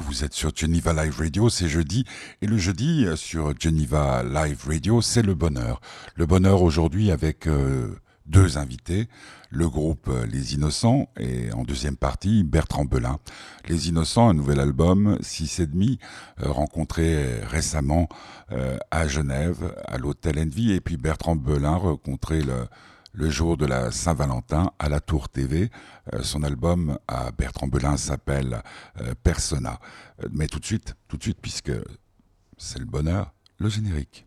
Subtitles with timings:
[0.00, 2.04] vous êtes sur Geneva Live Radio, c'est jeudi,
[2.40, 5.80] et le jeudi euh, sur Geneva Live Radio, c'est le bonheur.
[6.14, 9.08] Le bonheur aujourd'hui avec euh, deux invités,
[9.50, 13.18] le groupe euh, Les Innocents, et en deuxième partie, Bertrand Belin.
[13.68, 15.98] Les Innocents, un nouvel album, six et demi,
[16.38, 18.08] rencontré récemment
[18.90, 22.66] à Genève, à l'hôtel Envy, et puis Bertrand Belin rencontré le
[23.18, 25.70] le jour de la Saint-Valentin à la Tour TV.
[26.14, 28.62] Euh, son album à Bertrand Belin s'appelle
[29.00, 29.80] euh, Persona.
[30.22, 31.72] Euh, mais tout de suite, tout de suite, puisque
[32.56, 34.24] c'est le bonheur, le générique.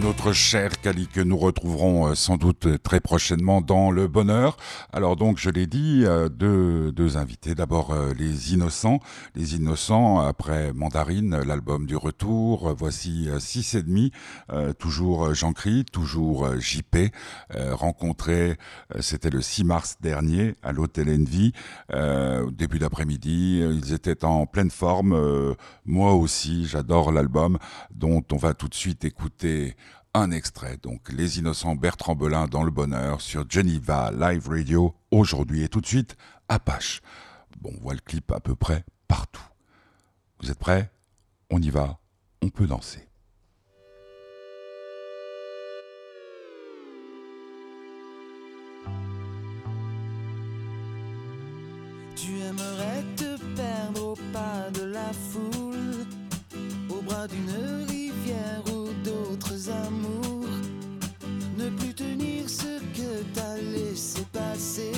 [0.00, 4.56] Notre cher Cali que nous retrouverons euh, sans doute très prochainement dans le bonheur.
[4.92, 7.54] Alors donc je l'ai dit, euh, deux, deux invités.
[7.54, 9.00] D'abord euh, les innocents,
[9.34, 12.74] les innocents après Mandarine, l'album du retour.
[12.76, 14.10] Voici six et demi,
[14.78, 17.10] toujours Jean Cri, toujours JP,
[17.72, 18.56] rencontré,
[19.00, 21.52] c'était le 6 mars dernier à l'hôtel Envy,
[22.52, 23.60] début d'après-midi.
[23.60, 27.58] Ils étaient en pleine forme, moi aussi, j'adore l'album
[27.94, 29.76] dont on va tout de suite écouter
[30.14, 30.78] un extrait.
[30.82, 35.80] Donc, Les Innocents Bertrand Belin dans le bonheur sur Geneva Live Radio aujourd'hui et tout
[35.80, 36.16] de suite
[36.48, 37.02] Apache.
[37.60, 39.42] Bon, on voit le clip à peu près partout.
[40.40, 40.90] Vous êtes prêts?
[41.50, 41.98] On y va,
[42.42, 43.08] on peut danser.
[52.16, 56.06] Tu aimerais te perdre au pas de la foule,
[56.88, 57.93] au bras d'une
[62.46, 64.93] ce que t'as laissé passer.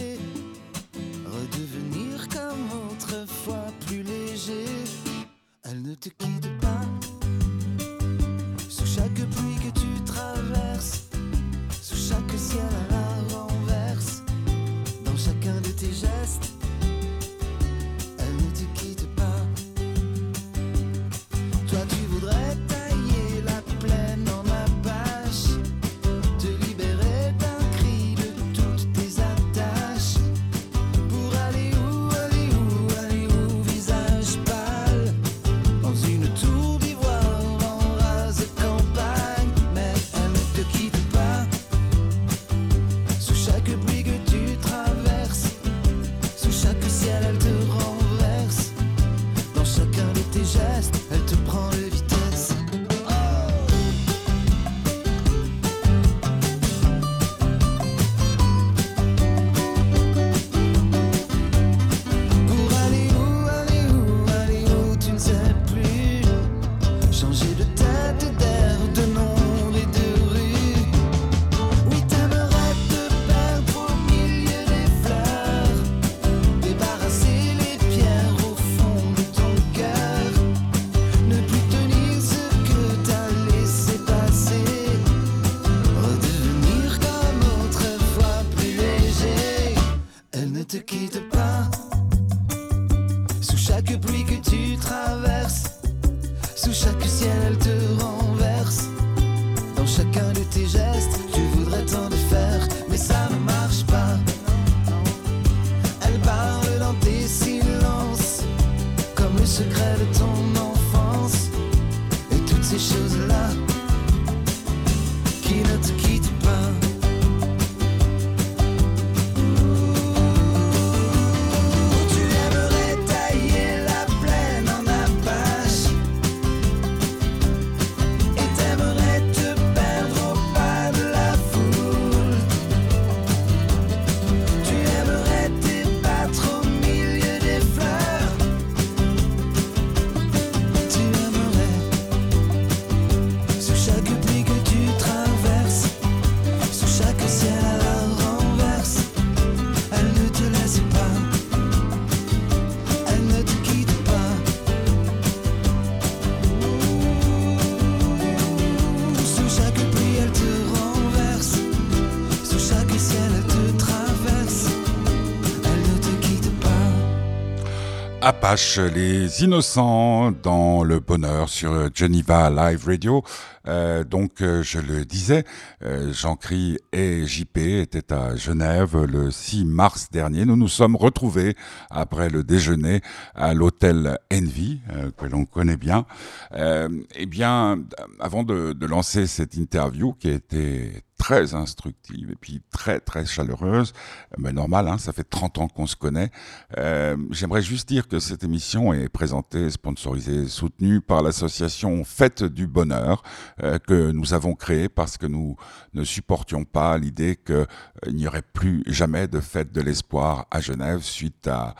[168.46, 173.25] Apache, les innocents dans le bonheur sur Geneva Live Radio.
[173.66, 175.44] Euh, donc, euh, je le disais,
[175.86, 180.44] euh, Jean-Cri et JP étaient à Genève le 6 mars dernier.
[180.44, 181.56] Nous nous sommes retrouvés
[181.90, 183.00] après le déjeuner
[183.34, 184.80] à l'hôtel Envy,
[185.16, 186.06] que l'on connaît bien.
[186.54, 187.78] eh bien,
[188.20, 193.24] avant de, de lancer cette interview qui a été très instructive et puis très très
[193.24, 193.92] chaleureuse,
[194.38, 196.30] mais normal, hein, ça fait 30 ans qu'on se connaît.
[196.78, 202.66] Euh, J'aimerais juste dire que cette émission est présentée, sponsorisée, soutenue par l'association Fête du
[202.66, 203.22] Bonheur
[203.62, 205.56] euh, que nous avons créée parce que nous
[205.94, 211.02] ne supportions pas l'idée qu'il n'y aurait plus jamais de fête de l'espoir à Genève
[211.02, 211.75] suite à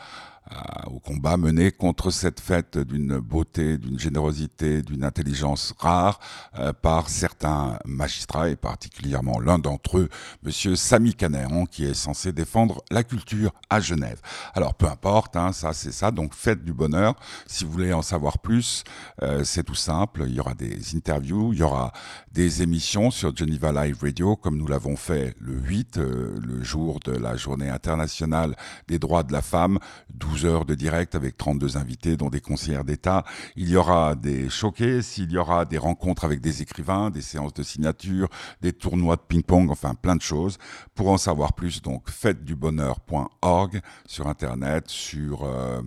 [0.51, 6.19] euh, au combat mené contre cette fête d'une beauté, d'une générosité, d'une intelligence rare
[6.57, 10.09] euh, par certains magistrats et particulièrement l'un d'entre eux,
[10.43, 14.21] Monsieur Samy Canéron, qui est censé défendre la culture à Genève.
[14.53, 16.11] Alors peu importe, hein, ça c'est ça.
[16.11, 17.15] Donc fête du bonheur.
[17.47, 18.83] Si vous voulez en savoir plus,
[19.23, 20.23] euh, c'est tout simple.
[20.27, 21.91] Il y aura des interviews, il y aura
[22.31, 27.11] des émissions sur Geneva Live Radio, comme nous l'avons fait le 8, le jour de
[27.11, 28.55] la Journée internationale
[28.87, 29.79] des droits de la femme,
[30.13, 33.23] 12 heures de direct avec 32 invités, dont des conseillères d'État.
[33.55, 37.53] Il y aura des showcases, il y aura des rencontres avec des écrivains, des séances
[37.53, 38.29] de signature,
[38.61, 40.57] des tournois de ping-pong, enfin plein de choses.
[40.95, 45.43] Pour en savoir plus, donc fêtedubonheur.org sur Internet, sur...
[45.43, 45.81] Euh,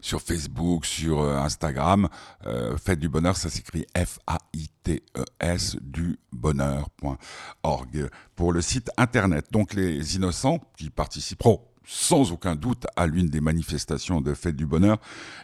[0.00, 2.08] sur Facebook, sur euh, Instagram.
[2.46, 9.46] Euh, Fête du bonheur, ça s'écrit F-A-I-T-E-S du bonheur.org pour le site internet.
[9.50, 14.66] Donc les innocents qui participeront sans aucun doute à l'une des manifestations de Fête du
[14.66, 14.98] Bonheur,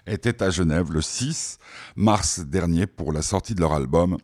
[0.06, 1.58] était à Genève le 6
[1.96, 4.19] mars dernier pour la sortie de leur album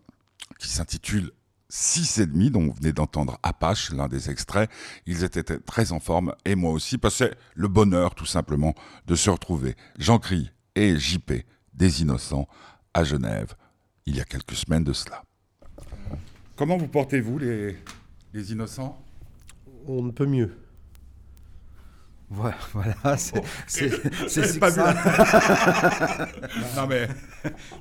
[0.58, 1.30] qui s'intitule
[1.70, 4.68] 6 et demi, dont vous venez d'entendre Apache, l'un des extraits.
[5.06, 8.74] Ils étaient très en forme et moi aussi, parce que le bonheur tout simplement
[9.06, 9.74] de se retrouver.
[9.98, 11.32] Jean Cri et JP,
[11.72, 12.48] des innocents,
[12.92, 13.54] à Genève,
[14.04, 15.22] il y a quelques semaines de cela.
[16.56, 19.02] Comment vous portez-vous, les innocents?
[19.86, 20.54] On ne peut mieux.
[22.30, 24.94] Voilà, voilà c'est pas ça.
[26.76, 27.08] non mais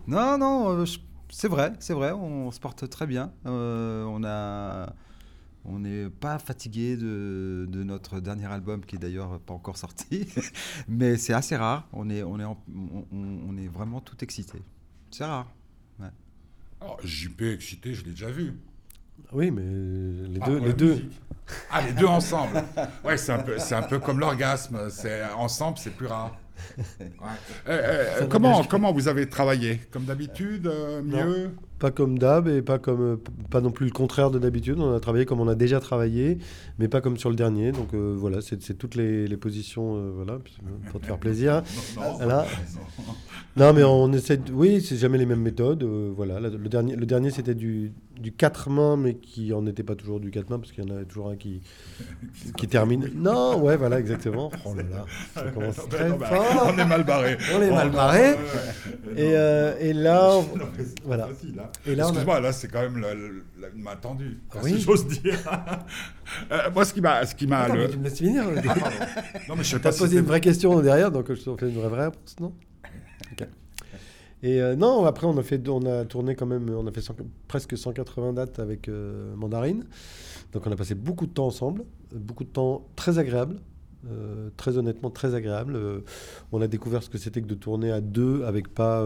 [0.08, 0.86] non non, euh,
[1.30, 3.32] c'est vrai, c'est vrai, on se porte très bien.
[3.46, 4.94] Euh, on a
[5.66, 10.28] on n'est pas fatigué de, de, notre dernier album qui est d'ailleurs pas encore sorti,
[10.88, 11.88] mais c'est assez rare.
[11.94, 12.58] On est on est on,
[13.12, 14.64] on, est vraiment tout excité.
[15.12, 15.54] C'est rare.
[16.00, 16.08] Ouais.
[16.82, 18.58] Alors, JP excité, je l'ai déjà vu.
[19.32, 21.02] Oui, mais les ah, deux, les deux.
[21.72, 22.64] Ah, les deux ensemble.
[23.04, 24.90] Ouais, c'est un peu, c'est un peu comme l'orgasme.
[24.90, 26.36] C'est ensemble, c'est plus rare.
[27.68, 27.72] Eh,
[28.22, 29.80] eh, comment, comment vous avez travaillé?
[29.92, 31.52] Comme d'habitude, euh, mieux?
[31.80, 33.16] Pas comme d'hab et pas comme euh,
[33.50, 34.80] pas non plus le contraire de d'habitude.
[34.80, 36.38] On a travaillé comme on a déjà travaillé,
[36.78, 37.72] mais pas comme sur le dernier.
[37.72, 40.40] Donc euh, voilà, c'est, toutes les, les positions, voilà,
[40.92, 41.64] pour te faire plaisir.
[42.00, 42.44] Non, non,
[43.58, 44.38] non, mais on essaie.
[44.38, 44.52] De...
[44.54, 45.84] Oui, c'est jamais les mêmes méthodes.
[45.84, 49.96] voilà, le dernier, le dernier c'était du, du 4 mains, mais qui en était pas
[49.96, 51.62] toujours du 4 mains parce qu'il y en a toujours un qui
[52.58, 53.10] qui termine.
[53.16, 54.52] Non, ouais, voilà, exactement.
[54.66, 57.38] Oh là là, ça commence très fort on est mal barré.
[57.56, 58.36] On est mal barré.
[59.16, 60.32] Et, euh, et là,
[61.06, 61.28] voilà.
[61.28, 61.69] Hein.
[61.86, 64.40] Et là, Excuse-moi, là, c'est quand même la, la, main tendue.
[64.64, 64.80] Oui.
[64.80, 65.40] j'ose dire.
[66.52, 67.68] euh, moi, ce qui m'a, ce qui m'a.
[67.68, 67.90] Le...
[67.90, 68.46] Tu me laisses finir.
[68.68, 68.92] Ah,
[69.48, 69.92] non, mais je sais pas.
[69.92, 72.54] Si posé une vraie question derrière, donc je te fais une vraie, vraie réponse, non
[73.32, 73.48] Ok.
[74.42, 77.02] Et euh, non, après, on a, fait, on a tourné quand même, on a fait
[77.48, 79.86] presque 180 dates avec euh, Mandarine.
[80.54, 81.84] Donc, on a passé beaucoup de temps ensemble,
[82.14, 83.58] beaucoup de temps très agréable.
[84.10, 85.78] Euh, très honnêtement très agréable.
[86.54, 89.06] On a découvert ce que c'était que de tourner à deux avec pas,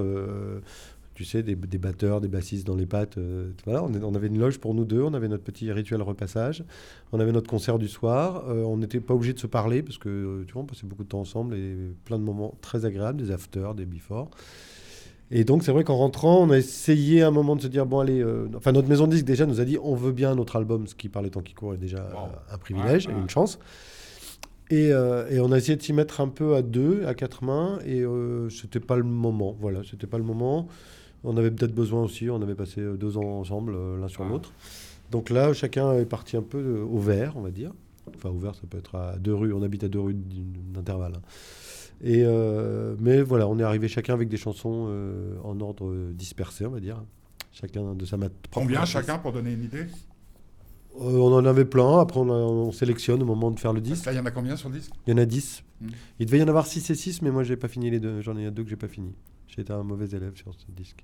[1.13, 3.17] tu sais, des, batteurs, des bassistes dans les pattes.
[3.65, 6.63] voilà, on, avait une loge pour nous deux, on avait notre petit rituel repassage,
[7.11, 8.45] on avait notre concert du soir.
[8.47, 11.09] on n'était pas obligé de se parler parce que tu vois, on passait beaucoup de
[11.09, 14.29] temps ensemble et plein de moments très agréables, des afters, des before.
[15.31, 17.99] Et donc, c'est vrai qu'en rentrant, on a essayé un moment de se dire bon,
[17.99, 18.23] allez.
[18.55, 20.95] enfin, notre maison de disque déjà nous a dit on veut bien notre album, ce
[20.95, 22.09] qui, par les temps qui courent, est déjà
[22.51, 23.59] un privilège et une chance.
[24.71, 27.79] Euh, et, on a essayé de s'y mettre un peu à deux, à quatre mains,
[27.85, 29.55] et euh, c'était pas le moment.
[29.59, 30.67] Voilà, c'était pas le moment.
[31.23, 34.25] On avait peut-être besoin aussi, on avait passé euh, deux ans ensemble, euh, l'un sur
[34.25, 34.51] l'autre.
[35.11, 37.71] Donc là, chacun est parti un peu au vert, on va dire.
[38.15, 41.13] Enfin, au vert, ça peut être à deux rues, on habite à deux rues d'intervalle.
[41.15, 41.21] Hein.
[42.03, 42.25] Et
[42.99, 44.89] mais voilà, on est arrivé chacun avec des chansons
[45.43, 47.01] en ordre dispersé, on va dire.
[47.53, 48.33] Chacun de sa propre.
[48.51, 49.85] Combien chacun pour donner une idée?
[50.99, 51.99] Euh, on en avait plein.
[51.99, 54.05] Après, on, sélectionne au moment de faire le disque.
[54.05, 54.91] Là, il y en a combien sur le disque?
[55.07, 55.63] Il y en a 10.
[55.81, 55.87] Hmm.
[56.19, 58.21] Il devait y en avoir 6 et 6, mais moi, j'ai pas fini les deux.
[58.21, 59.13] J'en ai deux que j'ai pas fini.
[59.55, 61.03] J'ai été un mauvais élève sur ce disque.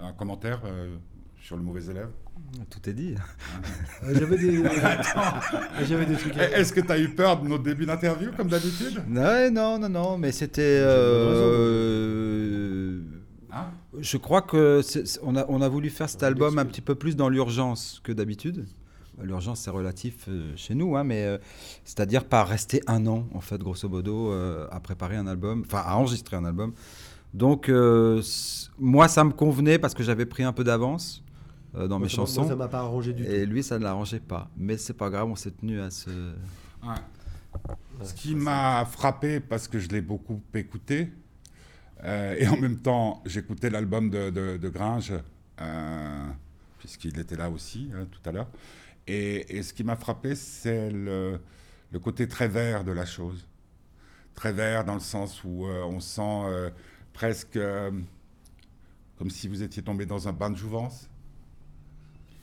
[0.00, 0.96] Un commentaire euh,
[1.40, 2.10] sur le mauvais élève?
[2.70, 3.14] Tout est dit.
[4.04, 4.62] Euh, J'avais des,
[5.84, 6.36] j'avais des trucs.
[6.36, 9.02] à- Est-ce que tu as eu peur de notre début d'interview, comme d'habitude?
[9.08, 10.80] Ouais, non, non, non, mais c'était.
[11.74, 13.00] euh,
[13.52, 13.66] Hein?
[14.00, 14.80] je crois que
[15.22, 18.10] on, a, on a voulu faire cet album un petit peu plus dans l'urgence que
[18.10, 18.66] d'habitude.
[19.22, 21.38] L'urgence, c'est relatif euh, chez nous, hein, mais euh,
[21.84, 25.84] c'est-à-dire pas rester un an, en fait, grosso modo, euh, à préparer un album, enfin
[25.86, 26.72] à enregistrer un album.
[27.34, 28.22] Donc, euh,
[28.78, 31.22] moi, ça me convenait parce que j'avais pris un peu d'avance
[31.74, 32.42] euh, dans Moi, mes ça chansons.
[32.42, 33.30] Moi, ça m'a pas arrangé du tout.
[33.30, 34.48] Et lui, ça ne l'arrangeait pas.
[34.56, 36.10] Mais c'est pas grave, on s'est tenu à ce.
[36.10, 36.94] Ouais.
[38.02, 41.12] Ce qui m'a frappé, parce que je l'ai beaucoup écouté,
[42.04, 45.14] euh, et en même temps, j'écoutais l'album de, de, de Gringe,
[45.60, 46.26] euh,
[46.78, 48.48] puisqu'il était là aussi hein, tout à l'heure.
[49.06, 51.40] Et, et ce qui m'a frappé, c'est le,
[51.90, 53.46] le côté très vert de la chose.
[54.34, 56.70] Très vert dans le sens où euh, on sent euh,
[57.14, 57.90] presque euh,
[59.18, 61.08] comme si vous étiez tombé dans un bain de jouvence.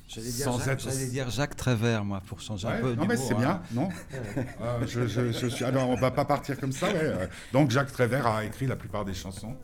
[0.07, 2.95] J'allais Sans dire, Jacques, être- j'allais dire Jacques Prévert, moi, pour changer un peu.
[2.95, 3.61] non, mais c'est hein.
[3.71, 3.87] bien, non
[4.61, 5.63] Euh, je, je- je suis.
[5.63, 6.87] Alors, on va pas partir comme ça.
[6.87, 7.27] ouais, euh.
[7.53, 9.55] Donc, Jacques Prévert a écrit la plupart des chansons.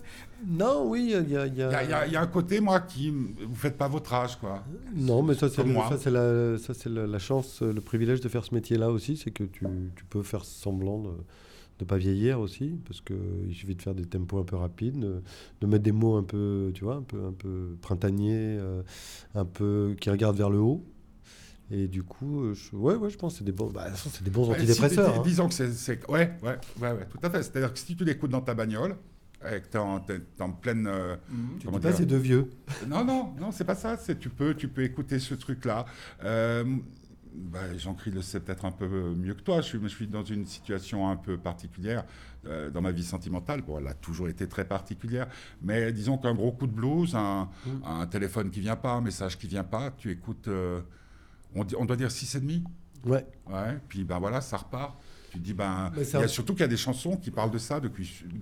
[0.45, 2.13] Non, oui, il y a, il y a- Il y a, il y a- il
[2.13, 3.09] y a un côté, moi, qui.
[3.11, 4.63] Vous faites pas votre âge, quoi.
[4.95, 5.89] Non, mais ça, c'est Comme le- moi.
[5.89, 8.89] ça, c'est la, ça, c'est la, la chance, euh, le privilège de faire ce métier-là
[8.89, 9.65] aussi, c'est que tu,
[9.97, 11.09] tu peux faire semblant de
[11.79, 15.21] ne pas vieillir aussi, parce qu'il suffit de faire des tempos un peu rapides, de,
[15.61, 18.81] de mettre des mots un peu, tu vois, un peu, un peu printaniers, euh,
[19.35, 20.83] un peu qui regardent vers le haut.
[21.69, 23.95] Et du coup, euh, je, ouais, ouais, je pense que c'est des bons, bah, de
[23.95, 25.13] c'est des bons Ouais, antidépresseurs.
[25.13, 25.23] si, hein.
[25.23, 25.71] disons que c'est.
[25.73, 27.43] c'est- Ouais, ouais, ouais, ouais, tout à fait.
[27.43, 28.95] C'est-à-dire que si tu l'écoutes dans ta bagnole,
[29.45, 30.03] et que t'es en,
[30.39, 30.87] en pleine.
[30.87, 31.15] euh,
[31.59, 32.49] Tu comment dis pas c'est de vieux.
[32.87, 33.95] Non, non, non, c'est pas ça.
[33.97, 35.85] C'est tu peux, tu peux écouter ce truc-là.
[36.23, 36.63] Euh,
[37.37, 39.61] bah, Jean-Cri le sait peut-être un peu mieux que toi.
[39.61, 42.03] Je suis, je suis dans une situation un peu particulière
[42.45, 43.61] euh, dans ma vie sentimentale.
[43.61, 45.27] Bon, elle a toujours été très particulière,
[45.61, 47.69] mais disons qu'un gros coup de blues, un, Mm.
[47.85, 50.47] un téléphone qui vient pas, un message qui vient pas, tu écoutes.
[50.47, 50.81] euh,
[51.55, 52.63] on, doit dire six et demi.
[53.05, 53.25] Ouais.
[53.49, 53.77] Ouais.
[53.87, 54.95] Puis ben voilà, ça repart.
[55.31, 55.91] Tu dis ben.
[55.95, 57.79] Mais il ça- y a surtout qu'il y a des chansons qui parlent de ça,
[57.79, 57.89] de,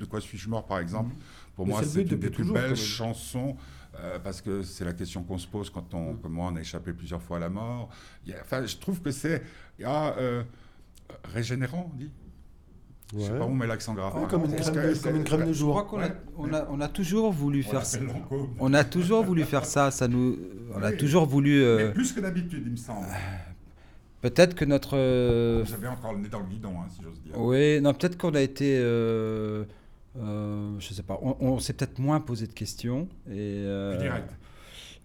[0.09, 1.13] quoi suis-je mort par exemple.
[1.55, 3.55] Pour Mais moi, c'est une des plus belles chansons
[3.99, 6.61] euh, parce que c'est la question qu'on se pose quand on, comme moi, on a
[6.61, 7.89] échappé plusieurs fois à la mort.
[8.25, 9.41] Il y a- Enfin, je trouve que c'est
[9.81, 10.43] euh,
[11.33, 12.11] régénérant, on dit.
[13.13, 13.37] Je sais Ouais.
[13.39, 14.17] pas où on met l'accent grave.
[14.19, 15.71] Ouais, comme une crème que- de- est-ce comme que- une crème de Je jour.
[15.75, 16.15] crois qu'on a, Ouais.
[16.37, 17.99] on a, on a toujours voulu on faire ça.
[18.59, 19.91] On a toujours voulu faire ça.
[19.91, 20.37] Ça nous,
[20.73, 21.61] on a toujours voulu.
[21.63, 23.05] euh, Mais plus que d'habitude, il me semble.
[24.21, 24.97] Peut-être que notre.
[24.97, 27.39] euh, J'avais encore le nez dans le guidon, hein, si j'ose dire.
[27.39, 28.75] oui, non, peut-être qu'on a été.
[30.17, 31.19] Euh, je sais pas.
[31.21, 33.33] On, on s'est peut-être moins posé de questions et.
[33.65, 34.29] euh, Plus direct.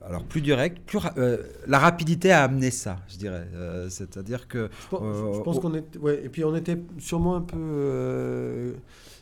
[0.02, 3.46] Alors plus direct, plus ra- euh, la rapidité a amené ça, je dirais.
[3.54, 5.98] Euh, C'est-à-dire que Je pense, Euh, pense qu'on était.
[5.98, 7.58] Ouais, et puis on était sûrement un peu.
[7.58, 8.72] euh,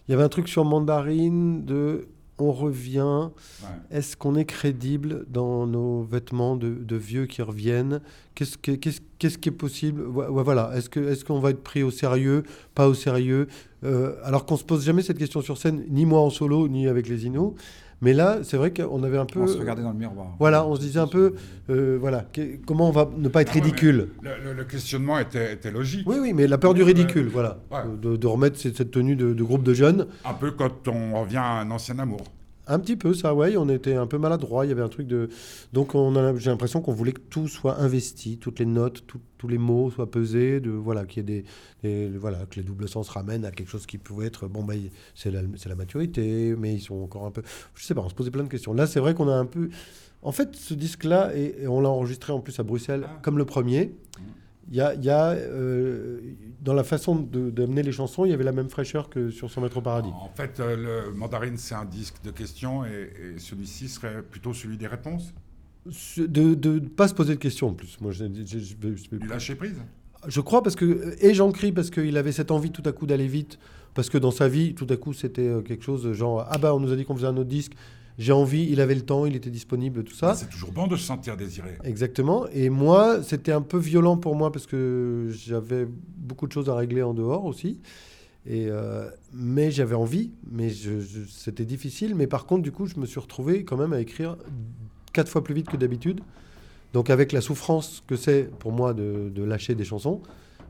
[0.07, 2.07] Il y avait un truc sur Mandarine de.
[2.39, 3.31] On revient.
[3.63, 3.69] Ouais.
[3.99, 8.01] Est-ce qu'on est crédible dans nos vêtements de, de vieux qui reviennent?
[8.35, 10.03] Qu'est-ce que- qu'est-ce- qu'est-ce qui est possible?
[10.05, 10.71] Voilà.
[10.77, 12.45] Est-ce qu'on va être pris au sérieux?
[12.75, 13.49] Pas au sérieux?
[13.85, 16.87] Euh, Alors qu'on se pose jamais cette question sur scène, ni moi en solo, ni
[16.87, 17.55] avec les Inos.
[18.01, 19.41] Mais là, c'est vrai qu'on avait un peu.
[19.41, 20.29] on se regardait dans le miroir.
[20.39, 21.35] Voilà, on se disait un peu.
[21.71, 22.25] euh, voilà.
[22.33, 25.71] que- comment on va ne pas être Ah ridicule Le, le- le questionnement était, était
[25.73, 26.09] logique.
[26.09, 26.87] Oui, oui, mais la peur du Ouais.
[26.87, 27.59] ridicule, voilà.
[27.71, 27.81] Ouais.
[28.01, 30.07] De, de remettre cette, cette tenue de, de groupe de jeunes.
[30.25, 32.21] Un peu quand on revient à un ancien amour.
[32.71, 33.57] Un petit peu, ça, ouais.
[33.57, 34.67] On était un peu maladroit.
[34.67, 35.29] Il y avait un truc de.
[35.73, 39.21] Donc, on a- j'ai l'impression qu'on voulait que tout soit investi, toutes les notes, tout-
[39.39, 41.43] tous les mots soient pesés, de voilà, qu'il y ait
[41.83, 44.63] des, des- voilà, que les doubles sens ramènent à quelque chose qui pouvait être bon,
[44.65, 44.75] bah,
[45.15, 47.43] c'est la, c'est la maturité, mais ils sont encore un peu.
[47.75, 48.03] Je sais pas.
[48.03, 48.75] On se posait plein de questions.
[48.75, 49.71] Là, c'est vrai qu'on a un peu.
[50.23, 53.19] En fait, ce disque-là, et, et on l'a enregistré en plus à Bruxelles, Ah.
[53.23, 53.95] comme le premier.
[54.71, 56.21] Il y a, y a, euh,
[56.61, 59.51] dans la façon de- d'amener les chansons, il y avait la même fraîcheur que sur
[59.51, 60.11] 100 mètres au paradis.
[60.13, 64.53] En fait, euh, le Mandarine, c'est un disque de questions et, et celui-ci serait plutôt
[64.53, 65.33] celui des réponses.
[65.91, 67.99] Ce- De ne pas se poser de questions en plus.
[68.03, 69.77] Moi, je, je- je- je lâcher prise?
[70.27, 73.07] je crois parce que et j'en crie parce qu'il avait cette envie tout à coup
[73.07, 73.57] d'aller vite
[73.95, 76.75] parce que dans sa vie tout à coup c'était euh, quelque chose genre ah bah
[76.75, 77.73] on nous a dit qu'on faisait un autre disque
[78.19, 80.35] j'ai envie il avait le temps il était disponible tout ça.
[80.35, 81.79] C'est toujours bon de se sentir désiré.
[81.85, 82.47] exactement.
[82.53, 86.75] Et moi c'était un peu violent pour moi parce que j'avais beaucoup de choses à
[86.75, 87.81] régler en dehors aussi.
[88.47, 92.15] Et euh, mais j'avais envie mais je- je- c'était difficile.
[92.15, 94.37] Mais par contre du coup je me suis retrouvé quand même à écrire
[95.13, 96.21] quatre fois plus vite que d'habitude.
[96.95, 100.23] Donc avec la souffrance que c'est pour moi de, de lâcher des chansons,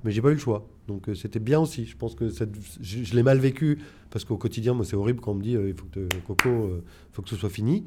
[0.05, 0.67] mais j'ai pas eu le choix.
[0.87, 1.85] Donc euh, c'était bien aussi.
[1.87, 3.79] Je pense que cette- je, je l'ai mal vécu
[4.11, 6.17] parce qu'au quotidien, moi c'est horrible quand on me dit euh, il faut que te-
[6.27, 7.87] Coco, euh, faut que ce soit fini.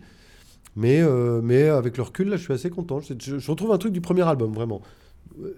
[0.75, 2.99] Mais euh, mais avec le recul, là, je suis assez content.
[3.01, 4.81] Je, je- je retrouve un truc du premier album vraiment.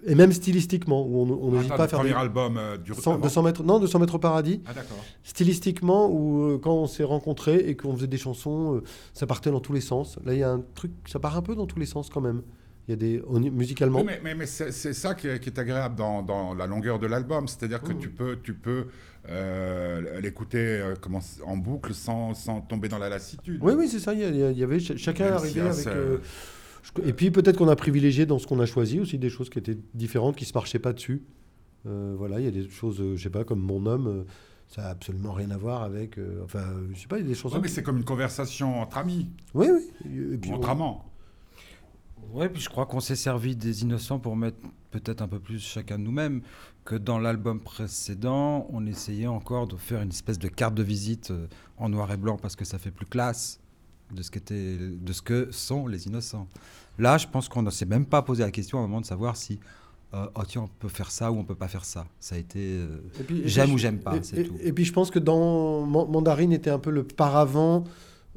[0.06, 2.16] Et même stylistiquement, où on n'hésite Attends, pas à le faire premier des...
[2.16, 3.22] album euh, du 100, avant.
[3.24, 4.62] 200 mètres, non, 200 mètres au paradis.
[4.68, 4.98] Ah d'accord.
[5.24, 8.84] Stylistiquement, où euh, quand on s'est rencontrés et qu'on faisait des chansons, euh,
[9.14, 10.20] ça partait dans tous les sens.
[10.26, 12.22] Là, il y a un truc, ça part un peu dans tous les sens quand
[12.22, 12.44] même.
[12.88, 14.00] Il y a des on- musicalement.
[14.00, 17.00] Oui, mais, mais, mais c'est ça qui est, qui est agréable dans, dans la longueur
[17.00, 18.00] de l'album, c'est-à-dire que Mhm.
[18.00, 18.88] tu peux, tu peux
[19.30, 23.60] euh, l'écouter euh, comment, en boucle sans, sans tomber dans la lassitude.
[23.64, 24.14] Oui, oui, c'est ça.
[24.14, 25.88] Il y, avait ch- chacun arrivé hein, avec.
[25.88, 26.18] euh,
[26.84, 29.50] je- et puis peut-être qu'on a privilégié dans ce qu'on a choisi aussi des choses
[29.50, 31.24] qui étaient différentes, qui se marchaient pas dessus.
[31.88, 34.26] Euh, voilà, il y a des choses, euh, je sais pas, comme mon homme,
[34.68, 36.18] ça a absolument rien à voir avec.
[36.18, 37.56] euh, enfin, je sais pas, il y a des chansons.
[37.56, 40.34] Ouais, mais qui- c'est comme une conversation entre amis, Oui, oui.
[40.34, 41.06] Et puis, entre on- amants.
[42.34, 44.58] Ouais, puis je crois qu'on s'est servi des innocents pour mettre
[44.92, 46.42] peut-être un peu plus chacun de nous-mêmes
[46.84, 51.32] que dans l'album précédent, on essayait encore de faire une espèce de carte de visite
[51.32, 51.46] euh,
[51.78, 53.60] en noir et blanc parce que ça fait plus classe
[54.14, 56.48] de ce, qu'étaient- de ce que sont les innocents.
[57.00, 59.06] Là, je pense qu'on ne s'est même pas posé la question à un moment de
[59.06, 59.60] savoir si
[60.14, 62.06] euh, oh tiens, on peut faire ça ou on peut pas faire ça.
[62.20, 62.88] Ça a été euh,
[63.46, 64.56] j'aime ou j'aime pas, et- c'est et- tout.
[64.62, 67.84] Et puis je pense que dans Man- Mandarine était un peu le paravent.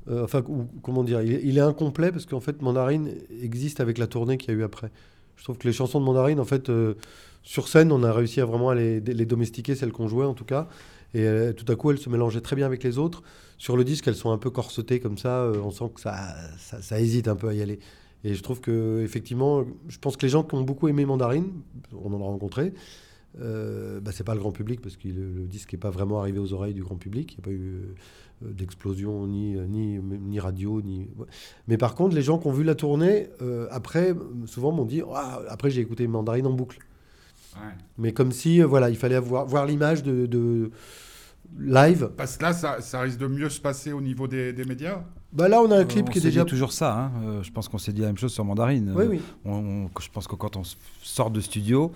[0.09, 0.43] Euh, enfin,
[0.83, 3.11] comment dire, il est, incomplet parce qu'en fait Mandarine
[3.43, 4.91] existe avec la tournée qu'il y a eu après.
[5.37, 6.95] Je trouve que les chansons de Mandarine, en fait, euh,
[7.43, 10.69] sur scène, on a réussi à vraiment les, domestiquer, celles qu'on jouait en tout cas.
[11.15, 13.23] Et euh, tout à coup, elles se mélangeaient très bien avec les autres.
[13.59, 15.51] Sur le disque, elles sont un peu corsetées comme ça.
[15.63, 17.81] on sent que ça, hésite un peu à y aller.
[18.25, 21.53] Et je trouve que effectivement, je pense que les gens qui ont beaucoup aimé Mandarine,
[21.93, 22.73] on en a rencontré,
[23.39, 26.39] bah, c'est pas le grand public parce que le, le disque n'est pas vraiment arrivé
[26.39, 27.33] aux oreilles du grand public.
[27.33, 27.95] Il n'y a pas eu
[28.43, 30.81] d'explosion ni, ni, ni radio.
[30.83, 31.09] Ni...
[31.69, 34.15] Mais par contre, les gens qui ont vu la tournée, euh, après,
[34.47, 36.79] souvent m'ont dit Ah, Après, j'ai écouté Mandarine en boucle.
[37.57, 37.73] Ouais.
[37.99, 40.71] Mais comme si, euh, voilà, il fallait avoir, voir l'image de, de
[41.59, 42.11] live.
[42.17, 45.03] Parce que là, ça, ça risque de mieux se passer au niveau des, des médias?
[45.33, 46.45] Bah là, on a un clip Euh, qui est déjà.
[46.45, 46.95] dit toujours ça.
[46.99, 47.13] hein.
[47.25, 48.93] Euh, je pense qu'on s'est dit la même chose sur Mandarine.
[48.95, 49.21] Oui, Euh, oui.
[49.45, 50.63] on- on- je pense que quand on
[51.03, 51.93] sort de studio,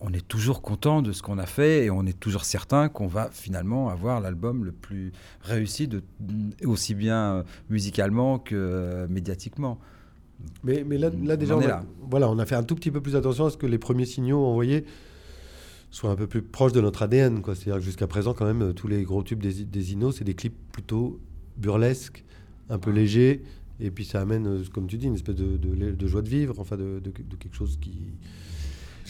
[0.00, 3.06] on est toujours content de ce qu'on a fait et on est toujours certain qu'on
[3.06, 6.02] va finalement avoir l'album le plus réussi, de,
[6.64, 9.78] aussi bien euh, musicalement que euh, médiatiquement.
[10.64, 11.84] Mais, mais là, déjà, on a, là.
[12.10, 14.06] Voilà, on a fait un tout petit peu plus attention à ce que les premiers
[14.06, 14.86] signaux envoyés
[15.90, 17.42] soient un peu plus proches de notre ADN.
[17.44, 20.34] C'est-à-dire que jusqu'à présent, quand même, tous les gros tubes des, des Inos, c'est des
[20.34, 21.20] clips plutôt
[21.58, 22.24] burlesques,
[22.70, 23.42] un peu légers.
[23.80, 26.28] Et puis ça amène, euh, comme tu dis, une espèce de, de- de joie de
[26.28, 27.00] vivre, enfin de
[27.38, 27.98] quelque chose qui...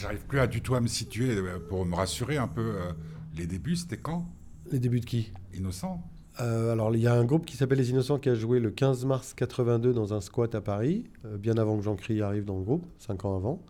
[0.00, 2.60] J'arrive plus à du tout à me situer euh, pour me rassurer un peu.
[2.76, 2.92] euh,
[3.36, 4.26] les débuts, c'était quand?
[4.70, 5.32] Les débuts de qui?
[5.54, 6.02] Innocent
[6.40, 8.70] Euh, alors, il y a un groupe qui s'appelle Les Innocents qui a joué le
[8.70, 12.44] 15 mars 82 dans un squat à Paris, euh, bien avant que Jean Cry arrive
[12.44, 13.62] dans le groupe, cinq ans avant.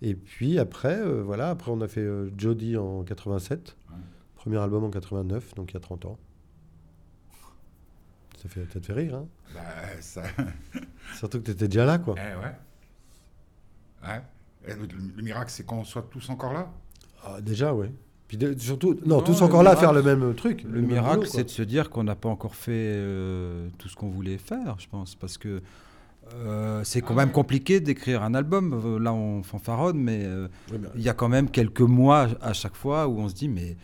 [0.00, 3.96] Et puis après, euh, voilà, après on a fait Jody en 87, Ouais.
[4.36, 6.18] premier album en 89, donc il y a 30 ans.
[8.40, 9.26] Ça, fait, ça te fait rire, hein?
[9.52, 9.60] Bah,
[10.00, 10.22] ça...
[11.16, 12.14] Surtout que tu étais déjà là, quoi.
[12.16, 12.54] Eh ouais.
[14.08, 14.22] Ouais.
[14.66, 16.70] Et le, le miracle, c'est qu'on soit tous encore là.
[17.24, 17.90] Ah, déjà, ouais.
[18.26, 20.62] Puis de- surtout, non, Non, tous encore là à miracle- faire le même truc.
[20.64, 23.96] Le, même miracle, c'est de se dire qu'on n'a pas encore fait euh, tout ce
[23.96, 25.62] qu'on voulait faire, je pense, parce que
[26.34, 27.32] euh, c'est quand Ah même ouais.
[27.34, 28.78] compliqué d'écrire un album.
[28.84, 32.52] Euh, Là, on fanfaronne, mais euh, ben, il y a quand même quelques mois à
[32.52, 33.76] chaque fois où on se dit, mais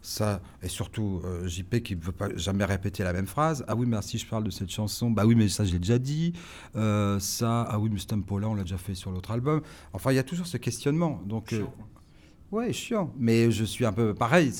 [0.00, 3.64] ça, et surtout euh, JP qui ne veut pas jamais répéter la même phrase.
[3.68, 5.10] Ah oui, merci, je parle de cette chanson.
[5.10, 6.32] Bah oui, mais ça, je l'ai déjà dit.
[6.76, 9.60] Euh, ça, ah oui, mais ce tempo-là, on l'a déjà fait sur l'autre album.
[9.92, 11.20] Enfin, il y a toujours ce questionnement.
[11.26, 11.64] Donc, euh.
[12.50, 13.12] Ouais, chiant.
[13.18, 14.52] Mais je suis un peu pareil.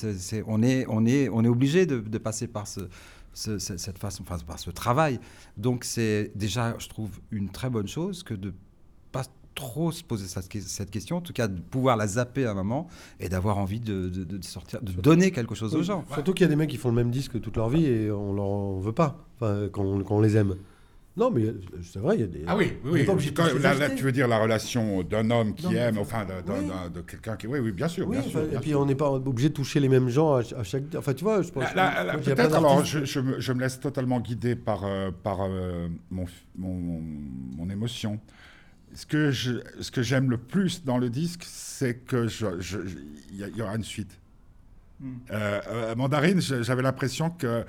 [0.46, 2.80] On est, on est, on est obligé de, de passer par ce,
[3.32, 5.20] ce- ce- cette façon, enfin, par ce travail.
[5.56, 8.52] Donc c'est déjà, je trouve, une très bonne chose que de
[9.58, 12.54] trop se poser cette, cette question, en tout cas de pouvoir la zapper à un
[12.54, 12.86] moment
[13.18, 16.04] et d'avoir envie de, de- de sortir, de donner quelque chose aux Oui, gens.
[16.14, 18.10] Surtout qu'il y a des mecs qui font le même disque toute leur vie et
[18.10, 20.54] on leur veut pas, enfin, quand, on, quand on les aime.
[21.16, 21.46] Non, mais
[21.82, 22.44] c'est vrai, il y a des.
[22.46, 23.32] Ah oui, oui, oui.
[23.34, 26.70] Quand- là, là, tu veux dire la relation d'un homme qui Non, aime, enfin, oui.
[26.94, 27.48] de quelqu'un qui.
[27.48, 28.06] Oui, oui, bien sûr.
[28.06, 28.80] Oui, bien sûr enfin, bien et puis sûr.
[28.80, 30.84] on n'est pas obligé de toucher les mêmes gens à, à chaque.
[30.96, 31.64] Enfin, tu vois, je pense.
[32.22, 36.26] Peut-être, alors, je, je me, je me laisse totalement guider par, euh, par euh, mon,
[36.56, 37.02] mon,
[37.56, 38.20] mon émotion.
[38.94, 42.26] Ce que, je, ce que j'aime le plus dans le disque, c'est que
[43.30, 44.18] il y, aura une suite.
[45.00, 45.16] Hmm.
[45.30, 47.64] Euh, euh, Mandarine, j'avais l'impression que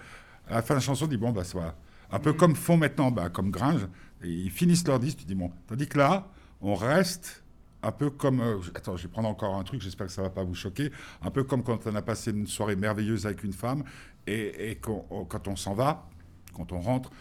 [0.48, 1.76] à la fin de la chanson, on dit bon, bah, va.
[2.12, 2.22] Un Hmm.
[2.22, 3.88] peu comme font maintenant, bah, comme Gringe,
[4.24, 5.52] et ils finissent leur disque, tu dis bon.
[5.68, 6.28] Tandis que là,
[6.62, 7.44] on reste
[7.84, 8.42] un peu comme.
[8.42, 10.92] euh, attends, je vais prendre encore un truc, j'espère que ça va pas vous choquer.
[11.22, 13.84] Un peu comme quand on a passé une soirée merveilleuse avec une femme,
[14.26, 16.10] et, et qu'on- on- quand on s'en va,
[16.56, 17.12] quand on rentre,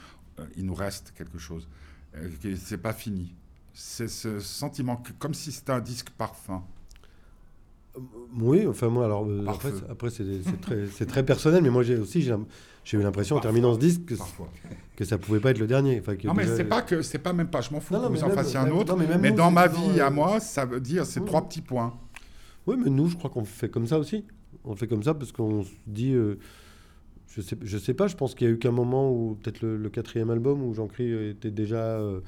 [0.57, 1.69] il nous reste quelque chose.
[2.57, 3.35] C'est pas fini.
[3.81, 6.65] C'est ce sentiment, que, comme si c'était un disque parfum.
[8.37, 12.23] Oui, enfin moi, alors euh, après, après c'est très, très personnel, mais moi j'ai aussi
[12.23, 14.15] j'ai eu l'impression en terminant ce disque que,
[14.97, 16.01] que ça pouvait pas être le dernier.
[16.01, 17.61] Enfin, que Non, mais déjà- c'est pas que c'est pas même pas.
[17.61, 18.93] Je m'en fous Non, que non, vous mais en fassiez un autre.
[18.93, 21.21] non, mais même mais nous, dans ma vie euh, à moi, ça veut dire ces
[21.21, 21.27] Oui.
[21.27, 21.95] trois petits points.
[22.67, 24.25] Oui, mais nous, je crois qu'on fait comme ça aussi.
[24.65, 26.15] On fait comme ça parce qu'on se dit.
[26.15, 26.37] euh,
[27.29, 29.63] je sais, je sais pas, je pense qu'il y a eu qu'un moment où, peut-être
[29.63, 32.21] le, le quatrième album, où Jean-Cri était déjà euh,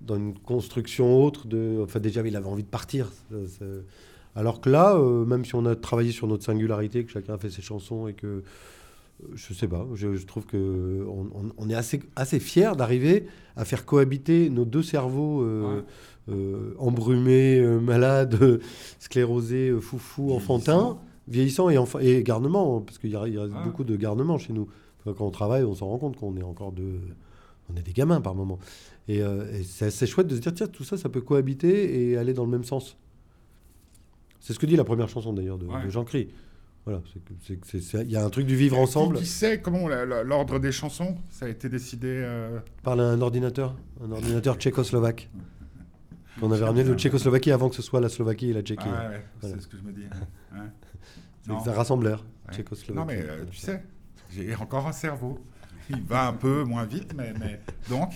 [0.00, 1.46] dans une construction autre.
[1.46, 3.10] De, enfin, déjà, il avait envie de partir.
[3.30, 3.64] Ça- ça-
[4.36, 7.38] Alors que là, euh, même si on a travaillé sur notre singularité, que chacun a
[7.38, 8.26] fait ses chansons et que.
[8.26, 8.42] euh,
[9.36, 13.26] Je sais pas, je, je trouve que on, on- on est assez, assez fiers d'arriver
[13.56, 15.82] à faire cohabiter nos deux cerveaux euh,
[16.28, 18.60] euh, embrumés, malades,
[18.98, 23.62] sclérosés, foufous, enfantins, vieillissants et, enfa- et garnements, parce qu'il a Ah.
[23.64, 24.68] beaucoup de garnements chez nous.
[25.00, 26.98] Enfin, quand on travaille, on s'en rend compte qu'on est encore de,
[27.72, 28.58] on est des gamins par moment.
[29.08, 32.10] Et, euh, et c'est assez chouette de se dire tiens tout ça, ça peut cohabiter
[32.10, 32.96] et aller dans le même sens.
[34.40, 35.84] C'est ce que dit la première chanson d'ailleurs de, Ouais.
[35.84, 36.28] de Jean Cri.
[36.86, 37.00] Voilà,
[37.48, 41.46] il y a un truc du vivre ensemble Qui, sait comment l'ordre des chansons Ça
[41.46, 42.08] a été décidé.
[42.10, 45.30] euh, par un ordinateur, un ordinateur tchécoslovaque.
[46.42, 48.84] On avait ramené de Tchécoslovaquie avant que ce soit la Slovaquie et la Tchéquie.
[48.88, 49.54] ah ouais, Voilà.
[49.56, 50.02] c'est ce que je me dis.
[50.52, 50.58] Ouais.
[51.62, 52.96] C'est un rassembleur tchécoslovaque.
[52.96, 53.84] Non, mais euh, tu sais,
[54.30, 55.38] j'ai encore un cerveau.
[55.90, 57.60] Il va un peu moins vite, mais, mais...
[57.90, 58.12] donc,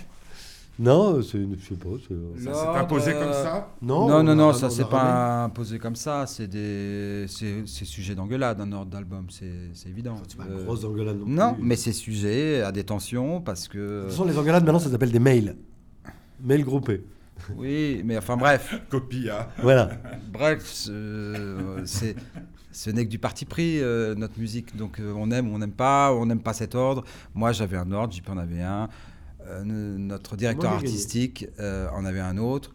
[0.79, 1.88] Non, c'est une, je sais pas.
[2.07, 3.75] c'est- ça s'est imposé euh, comme ça.
[3.83, 6.25] Non, Non, on non, a- non, on ça a c'est ramené- pas imposé comme ça.
[6.27, 10.14] C'est des, c'est c'est sujet d'engueulade un ordre d'album, c'est c'est évident.
[10.29, 11.35] C'est pas Euh, une grosse engueulade non plus.
[11.35, 13.79] non, mais c'est sujet à des tensions parce que.
[13.79, 15.57] De toute façon, les engueulades, maintenant, ça s'appelle des mails.
[16.43, 17.03] Mails groupés.
[17.57, 19.47] Oui, mais enfin bref, Copie, hein.
[19.62, 19.91] Voilà.
[20.33, 22.14] bref, ce- c'est.
[22.71, 24.77] Ce n'est que du parti pris, euh, notre musique.
[24.77, 27.03] Donc euh, on aime ou on n'aime pas, on n'aime pas cet ordre.
[27.35, 28.88] Moi j'avais un ordre, JP en avait un.
[29.49, 32.73] Euh, notre directeur artistique euh, en avait un autre.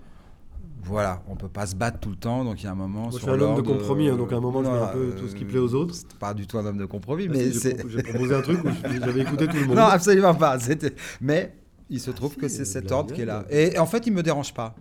[0.86, 3.04] Voilà, on peut pas se battre tout le temps, donc il y a un moment.
[3.04, 4.78] Moi, je sur suis un homme de compromis, hein, donc à un moment, je mets
[4.78, 5.94] un peu tout ce qui plaît aux autres.
[5.96, 7.90] C'est pas du tout un homme de compromis, Parce mais j'ai c'est.
[7.90, 9.76] J'ai proposé un truc où je- j'avais écouté tout le monde.
[9.78, 10.58] Non, absolument pas.
[11.22, 11.56] Mais
[11.90, 13.46] il se trouve si, que c'est cet ordre qui est là.
[13.50, 14.76] Et en fait, il me dérange pas.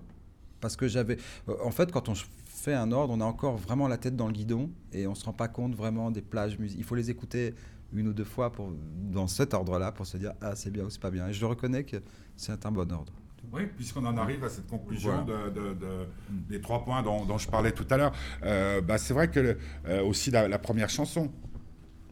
[0.61, 1.19] Parce que j'avais.
[1.65, 2.15] En fait, quand on
[2.47, 5.25] fait un ordre, on a encore vraiment la tête dans le guidon et on se
[5.25, 6.81] rend pas compte vraiment des plages musicales.
[6.81, 7.55] Il faut les écouter
[7.95, 8.73] une ou deux fois pour,
[9.13, 11.29] dans cet ordre-là pour se dire ah c'est bien ou c'est pas bien.
[11.29, 11.97] Et je reconnais que
[12.37, 13.13] c'est un bon ordre.
[13.53, 15.51] Oui, puisqu'on en arrive à cette conclusion Voilà.
[15.51, 16.07] de, de- de-
[16.49, 18.13] des trois points dont, dont je parlais tout à l'heure.
[18.45, 21.31] Euh, bah, c'est vrai que le- euh, aussi la, la première chanson,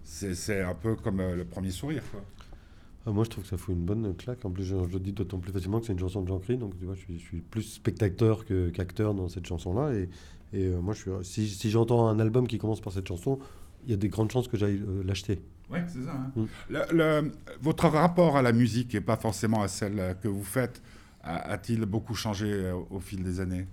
[0.05, 2.03] c'est un peu comme euh, le premier sourire.
[2.11, 2.21] Quoi.
[3.07, 4.45] Ah, moi, je trouve que ça fout une bonne claque.
[4.45, 6.38] En plus, je, je le dis d'autant plus facilement que c'est une chanson de Jean
[6.40, 6.59] Cri.
[6.59, 9.95] Donc, tu vois, je suis, je suis plus spectateur que- qu'acteur dans cette chanson-là.
[9.95, 10.09] Et,
[10.53, 13.38] et, euh, moi, je suis, si, si j'entends un album qui commence par cette chanson,
[13.85, 15.40] il y a des grandes chances que j'aille euh, l'acheter.
[15.70, 16.12] Oui, c'est ça.
[16.12, 16.33] hein.
[16.37, 16.44] Mm.
[16.70, 20.42] Le- le- votre rapport à la musique et pas forcément à celle euh, que vous
[20.44, 20.83] faites
[21.22, 23.66] a- a-t-il beaucoup changé euh, au fil des années?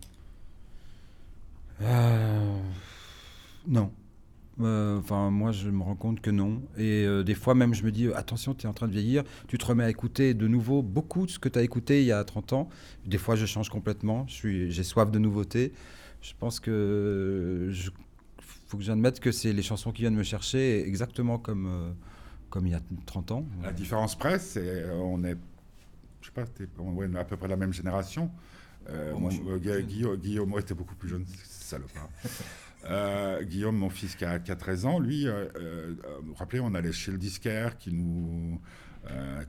[1.81, 2.57] Euh,
[3.67, 3.91] Non.
[4.59, 6.61] Euh, Enfin, moi, je me rends compte que non.
[6.77, 9.23] Et euh, des fois, même, je me dis, attention, tu es en train de vieillir.
[9.47, 12.07] Tu te remets à écouter de nouveau beaucoup de ce que tu as écouté il
[12.07, 12.69] y a 30 ans.
[13.05, 14.25] Des fois, je change complètement.
[14.27, 15.73] Je suis- J'ai soif de nouveautés.
[16.21, 17.91] Je pense que je
[18.67, 21.91] faut que j'admette que c'est les chansons qui viennent me chercher exactement comme, euh,
[22.49, 23.45] comme il y a 30 ans.
[23.63, 25.37] La différence près, c'est euh, on est,
[26.21, 26.45] je sais pas,
[26.79, 28.29] on est à peu près la même génération.
[28.89, 32.09] Euh, Oh, mon- euh, Guillaume, Guillaume, moi, était beaucoup plus jeune, salopard.
[32.89, 36.73] Euh, Guillaume, mon fils qui a, qui a 13 ans, lui, vous vous rappelez, on
[36.73, 38.61] allait chez le disquaire qui nous,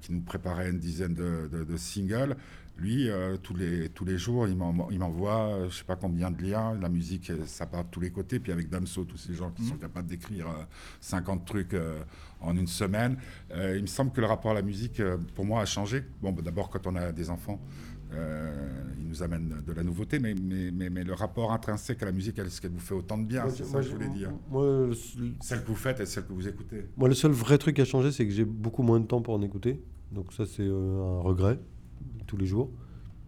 [0.00, 2.36] qui nous préparait une dizaine de, de- de singles.
[2.78, 5.96] Lui, euh, tous, les, tous les jours, il m'en- il m'envoie, euh, je sais pas
[5.96, 6.74] combien de liens.
[6.80, 8.38] La musique, euh, ça part de tous les côtés.
[8.38, 10.62] Puis avec Damso, tous ces gens qui sont capables d'écrire euh,
[11.00, 11.98] 50 trucs euh,
[12.40, 13.16] en une semaine.
[13.52, 15.02] Il me semble que le rapport à la musique,
[15.34, 16.04] pour moi, a changé.
[16.22, 17.60] Bon, bah, d'abord, quand on a des enfants,
[18.12, 22.12] ils nous amènent de la nouveauté, mais, mais, mais, mais le rapport intrinsèque à la
[22.12, 24.30] musique, est-ce qu'elle vous fait autant de bien C'est ça que je voulais dire.
[24.50, 24.94] Moi, le,
[25.40, 26.86] Celle que vous faites et celle que vous écoutez.
[26.96, 29.20] moi, le seul vrai truc qui a changé, c'est que j'ai beaucoup moins de temps
[29.20, 29.82] pour en écouter.
[30.12, 31.58] Donc, ça, c'est un regret
[32.28, 32.70] tous les jours.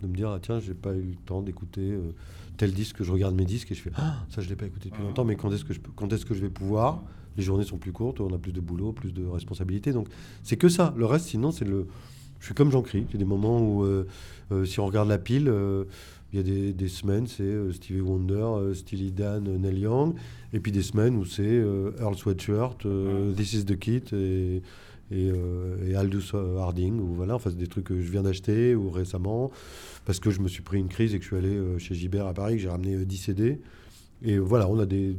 [0.03, 2.13] De me dire, ah, tiens, j'ai pas eu le temps d'écouter euh,
[2.57, 4.67] tel disque que je regarde mes disques et je fais, ah, ça, je l'ai pas
[4.67, 7.03] écouté depuis longtemps, mais quand est-ce que je, quand est-ce que je vais pouvoir?
[7.37, 9.93] Les journées sont plus courtes, on a plus de boulot, plus de responsabilités.
[9.93, 10.09] Donc,
[10.43, 10.95] c'est que ça.
[10.97, 11.87] Le reste, sinon, c'est le.
[12.39, 13.05] Je suis comme Jean Cri.
[13.09, 14.07] Il y a des moments où, euh,
[14.53, 15.53] euh, si on regarde la pile,
[16.33, 20.15] il y a des, des semaines, c'est Stevie Wonder, Steely Dan, Neil Young.
[20.55, 21.63] Et puis des semaines où c'est
[22.01, 22.87] Earl Sweatshirt,
[23.37, 24.63] This is the Kit et,
[25.11, 26.99] et, euh, et Aldous Harding.
[27.01, 29.51] Ou voilà, enfin, c'est des trucs que je viens d'acheter ou récemment.
[30.05, 31.95] Parce que je me suis pris une crise et que je suis allé euh, chez
[31.95, 33.61] Gibert à Paris, que j'ai ramené euh, 10 CD.
[34.23, 35.17] Et voilà, on a des.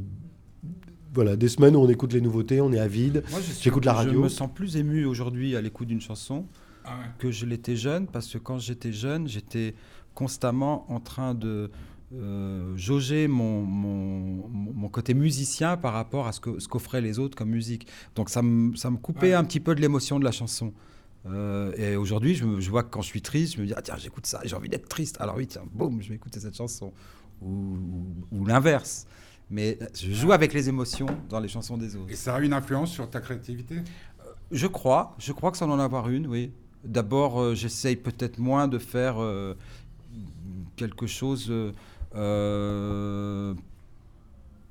[1.14, 3.22] Voilà, des semaines où on écoute les nouveautés, on est avide.
[3.30, 4.14] Moi, je suis- J'écoute la radio.
[4.14, 6.46] Je me sens plus ému aujourd'hui à l'écoute d'une chanson
[6.84, 7.04] Ah ouais.
[7.18, 9.74] que je l'étais jeune, parce que quand j'étais jeune, j'étais
[10.14, 11.70] constamment en train de
[12.14, 17.36] euh, jauger mon, mon, côté musicien par rapport à ce que ce qu'offraient les autres
[17.36, 17.86] comme musique.
[18.14, 19.34] Donc ça me, ça me coupait Ouais.
[19.34, 20.74] un petit peu de l'émotion de la chanson.
[21.24, 23.96] Euh, et aujourd'hui, je, vois que quand je suis triste, je me dis, ah tiens,
[23.96, 25.16] j'écoute ça, j'ai envie d'être triste.
[25.20, 26.92] Alors oui, tiens, boum, je vais écouter cette chanson.
[27.40, 29.06] Ou, l'inverse.
[29.48, 32.10] Mais je joue avec les émotions dans les chansons des autres.
[32.10, 33.76] Et ça a une influence sur ta créativité?
[34.50, 36.52] Je crois, je crois que ça en avoir une, oui.
[36.84, 39.54] D'abord, euh, j'essaye peut-être moins de faire euh,
[40.76, 41.72] quelque chose euh, euh,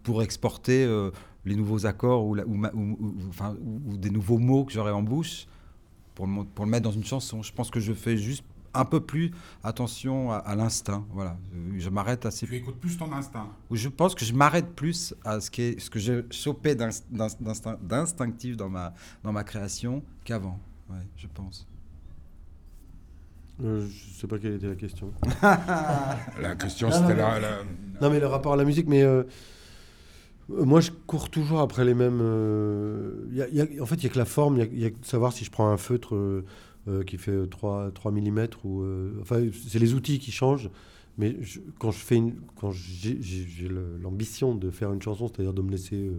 [0.03, 1.11] pour exporter euh,
[1.45, 4.65] les nouveaux accords ou, la- ou ma- ou- ou- enfin, ou- ou des nouveaux mots
[4.65, 5.45] que j'aurais en bouche
[6.15, 7.41] pour le, mon- pour le mettre dans une chanson.
[7.43, 9.31] Je pense que je fais juste un peu plus
[9.63, 11.05] attention à, à l'instinct.
[11.11, 12.47] Voilà, Euh, je m'arrête assez.
[12.47, 13.49] Tu écoutes plus ton instinct.
[13.69, 17.05] Je pense que je m'arrête plus à ce, qui est, ce que j'ai chopé d'inst-
[17.11, 20.57] d'inst- d'instinct- d'instinctif dans ma, dans ma création qu'avant.
[20.89, 21.67] Ouais, je pense.
[23.63, 25.11] Euh, je sais pas quelle était la question.
[26.41, 27.41] La question, Non, c'était non, la, non.
[27.41, 29.23] la- Non, mais le rapport à la musique, mais euh,
[30.49, 32.19] moi, je cours toujours après les mêmes.
[32.21, 34.61] euh, y a- y a- en fait, il n'y a que la forme, il y
[34.63, 37.91] a- il y, a que savoir si je prends un feutre euh, qui fait 3,
[37.91, 38.83] 3 mm ou.
[39.21, 40.69] enfin, c'est les outils qui changent.
[41.17, 45.01] Mais je- quand je fais une, quand j'ai j'ai- j'ai le- l'ambition de faire une
[45.01, 46.09] chanson, c'est-à-dire de me laisser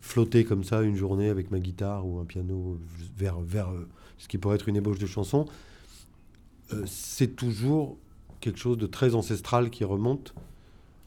[0.00, 2.78] flotter comme ça une journée avec ma guitare ou un piano
[3.16, 3.68] vers, vers
[4.18, 5.44] ce qui pourrait être une ébauche de chanson,
[6.72, 7.96] euh, c'est toujours
[8.40, 10.34] quelque chose de très ancestral qui remonte.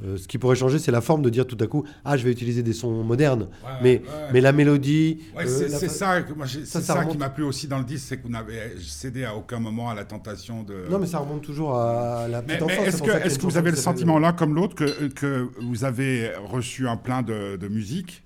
[0.04, 2.24] Euh, ce qui pourrait changer, c'est la forme de dire tout à coup, ah, je
[2.24, 3.48] vais utiliser des sons modernes.
[3.64, 4.04] Ouais, mais, ouais.
[4.34, 5.20] mais la mélodie.
[5.36, 7.86] Ouais, euh, c'est la ça, moi, ça, c'est ça qui m'a plu aussi dans le
[7.86, 10.88] disque, c'est que vous n'avez cédé à aucun moment à la tentation de.
[10.90, 12.88] Non, mais ça remonte toujours à la petite mais enfance.
[12.88, 16.32] est-ce que, une que vous avez le sentiment l'un comme l'autre que, que vous avez
[16.52, 18.24] reçu un plein de, de musique?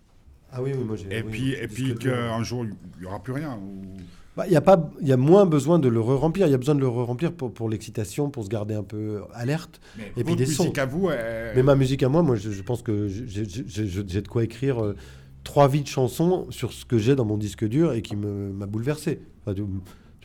[0.51, 1.15] Ah oui, oui, moi j'ai.
[1.15, 3.97] et oui, puis, et puis qu'un jour il n'y aura plus rien ou-
[4.37, 6.47] Bah, Il y a pas, il y a moins besoin de le re-remplir.
[6.47, 9.21] Il y a besoin de le re-remplir pour, pour l'excitation, pour se garder un peu
[9.33, 9.81] alerte.
[9.97, 10.71] Mais puis votre des sons.
[10.77, 11.09] à vous,
[11.55, 14.95] Mais ma musique à moi, moi, je, je pense que j'ai- de quoi écrire euh,
[15.43, 18.51] trois vies de chansons sur ce que j'ai dans mon disque dur et qui me-
[18.53, 19.19] m'a bouleversé.
[19.41, 19.63] Enfin, tu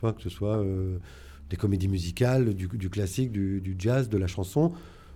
[0.03, 0.98] vois, que ce soit euh,
[1.48, 4.72] des comédies musicales, du, du classique, du, du jazz, de la chanson.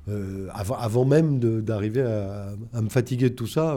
[0.08, 3.76] Euh, avant, avant même d'arriver à, à me fatiguer de tout ça,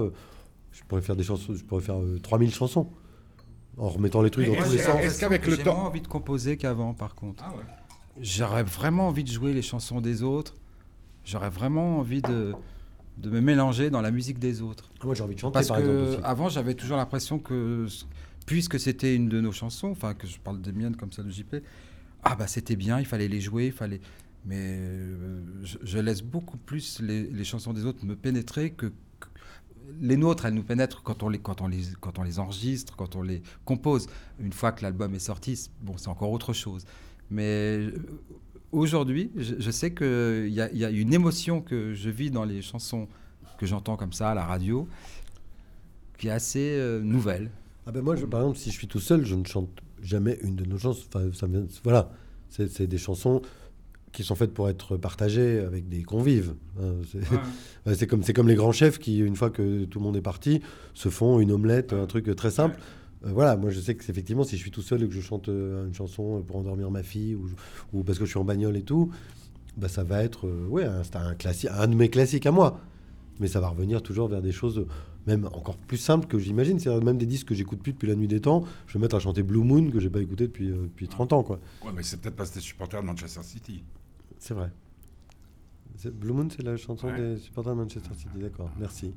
[0.71, 2.87] je pourrais faire des chansons, je pourrais faire euh, 3000 chansons
[3.77, 4.99] en remettant les trucs Mais dans tous est-ce les sens.
[5.01, 7.43] est-ce qu'avec le J'ai temps- moins envie de composer qu'avant, par contre.
[7.45, 7.63] Ah ouais.
[8.21, 10.55] J'aurais vraiment envie de jouer les chansons des autres.
[11.23, 12.53] J'aurais vraiment envie de,
[13.17, 14.89] de me mélanger dans la musique des autres.
[15.03, 16.09] Moi, j'ai envie de chanter, Parce par que exemple.
[16.09, 16.19] aussi.
[16.23, 17.85] avant, j'avais toujours l'impression que,
[18.45, 21.29] puisque c'était une de nos chansons, enfin que je parle des miennes comme ça de
[21.29, 21.57] JP,
[22.23, 24.01] ah bah c'était bien, il fallait les jouer, il fallait.
[24.45, 28.91] Mais euh, je, je laisse beaucoup plus les, les chansons des autres me pénétrer que-
[30.01, 30.45] les nôtres.
[30.45, 33.21] Elles nous pénètrent quand on les, quand on les, quand on les enregistre, quand on
[33.21, 34.07] les compose.
[34.39, 36.85] Une fois que l'album est sorti, bon, c'est encore autre chose.
[37.31, 37.91] Mais euh,
[38.71, 43.07] aujourd'hui, je, sais qu'il y, y a une émotion que je vis dans les chansons
[43.57, 44.87] que j'entends comme ça à la radio,
[46.17, 47.51] qui est assez euh, nouvelle.
[47.85, 49.69] Ah ben moi, je- par exemple, si je suis tout seul, je ne chante
[50.01, 51.03] jamais une de nos chansons.
[51.13, 51.47] Enfin, ça
[51.83, 52.11] voilà,
[52.49, 53.41] c'est des chansons
[54.11, 56.53] qui sont faites pour être partagées avec des convives.
[56.79, 56.93] hein.
[57.85, 60.61] C'est ouais, comme, les grands chefs qui, une fois que tout le monde est parti,
[60.93, 62.79] se font une omelette, un truc très simple.
[63.25, 65.21] Euh, voilà, moi je sais que effectivement, si je suis tout seul et que je
[65.21, 67.49] chante euh, une chanson pour endormir ma fille ou,
[67.93, 69.11] ou parce que je suis en bagnole et tout,
[69.77, 72.79] bah, ça va être euh, ouais, un, un, classique, un de mes classiques à moi.
[73.39, 74.85] Mais ça va revenir toujours vers des choses
[75.25, 76.77] même encore plus simples que j'imagine.
[76.77, 78.65] C'est même des disques que j'écoute plus depuis la nuit des temps.
[78.87, 81.43] Je vais mettre à chanter Blue Moon que j'ai pas écouté depuis, depuis 30 ans.
[81.43, 81.59] quoi.
[81.85, 83.83] Ouais, mais c'est peut-être parce que t'es supporter de Manchester City.
[84.39, 84.71] C'est vrai.
[86.13, 87.17] Blue Moon, c'est la chanson Ouais.
[87.35, 88.29] des supporters de Manchester City.
[88.39, 89.13] D'accord, merci.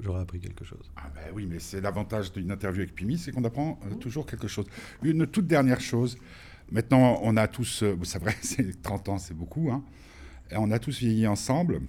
[0.00, 0.90] J'aurais appris quelque chose.
[0.96, 4.26] Ah ben oui, mais c'est l'avantage d'une interview avec Pimi, c'est qu'on apprend euh, toujours
[4.26, 4.66] quelque chose.
[5.02, 6.16] Une toute dernière chose.
[6.70, 9.82] Maintenant, on a tous, euh, c'est vrai, c'est 30 ans, c'est beaucoup, hein,
[10.50, 11.80] et on a tous vieilli ensemble,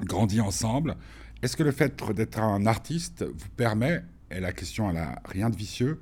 [0.00, 0.96] grandi ensemble.
[1.42, 5.50] Est-ce que le fait d'être un artiste vous permet, et la question elle a rien
[5.50, 6.00] de vicieux,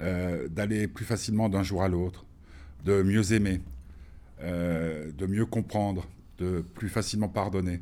[0.00, 2.24] euh, d'aller plus facilement d'un jour à l'autre,
[2.84, 3.60] de mieux aimer,
[4.42, 6.06] euh, de mieux comprendre,
[6.38, 7.80] de plus facilement pardonner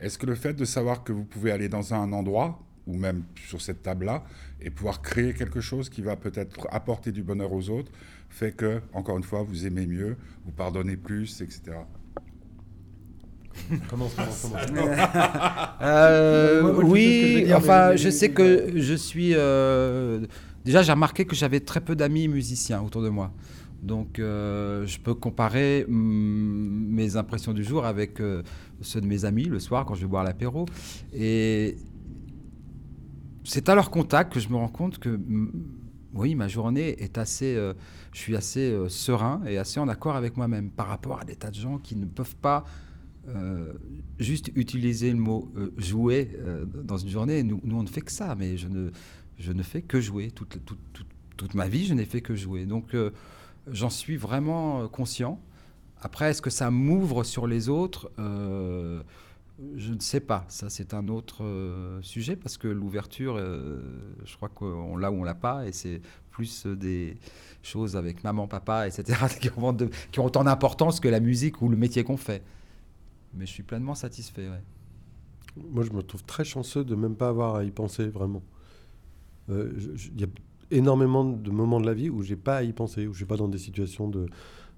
[0.00, 3.22] Est-ce que le fait de savoir que vous pouvez aller dans un endroit, ou même
[3.46, 4.24] sur cette table-là,
[4.60, 7.92] et pouvoir créer quelque chose qui va peut-être apporter du bonheur aux autres,
[8.28, 11.76] fait que, encore une fois, vous aimez mieux, vous pardonnez plus, etc.
[13.88, 14.56] Comment, comment, comment
[15.82, 18.72] Euh, Moi, moi, je sais ce que je oui, dire, enfin, mais- je sais que
[18.80, 19.32] je suis.
[19.34, 20.26] euh,
[20.64, 23.32] déjà, j'ai remarqué que j'avais très peu d'amis musiciens autour de moi.
[23.82, 28.42] Donc, euh, je peux comparer hum, mes impressions du jour avec euh,
[28.82, 30.66] ceux de mes amis le soir quand je vais boire l'apéro.
[31.14, 31.76] Et
[33.44, 35.50] c'est à leur contact que je me rends compte que, hum,
[36.12, 37.54] oui, ma journée est assez.
[37.56, 37.72] euh,
[38.12, 41.36] je suis assez euh, serein et assez en accord avec moi-même par rapport à des
[41.36, 42.64] tas de gens qui ne peuvent pas
[44.18, 46.36] juste utiliser le mot jouer
[46.82, 47.44] dans une journée.
[47.44, 48.90] Nous, nous, on ne fait que ça, mais je ne,
[49.38, 52.34] je ne fais que jouer toute, toute, toute, toute ma vie, je n'ai fait que
[52.34, 52.66] jouer.
[52.66, 52.96] Donc,
[53.72, 55.40] j'en suis vraiment conscient.
[56.00, 58.10] Après, est-ce que ça m'ouvre sur les autres?
[58.18, 61.44] Je ne sais pas, ça c'est un autre
[62.00, 66.66] sujet parce que l'ouverture, je crois qu'on l'a ou on l'a pas et c'est plus
[66.66, 67.18] des
[67.62, 69.26] choses avec maman, papa, etc.
[69.40, 72.42] qui ont, ont autant d'importance que la musique ou le métier qu'on fait.
[73.34, 74.48] Mais je suis pleinement satisfait.
[75.56, 78.42] Moi, je me trouve très chanceux de même pas avoir à y penser vraiment.
[79.50, 79.72] Euh,
[80.12, 80.28] il y a
[80.70, 83.26] énormément de moments de la vie où j'ai pas à y penser, où je suis
[83.26, 84.26] pas dans des situations de,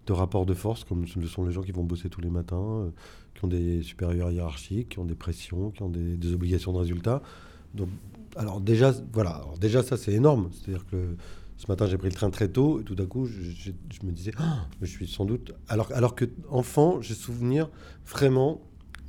[0.07, 2.57] de rapport de force, comme ce sont les gens qui vont bosser tous les matins,
[2.57, 2.90] euh,
[3.35, 7.22] qui ont des supérieurs hiérarchiques, qui ont des pressions, qui ont des, obligations de résultat.
[7.74, 7.88] Donc,
[8.37, 10.50] alors déjà, voilà, déjà ça c'est énorme.
[10.52, 11.16] C'est-à-dire que
[11.57, 13.70] ce matin j'ai pris le train très tôt et tout d'un coup je,
[14.05, 15.52] me disais, ah, je suis sans doute.
[15.68, 17.68] Alors, alors que enfant, j'ai souvenir
[18.07, 18.61] vraiment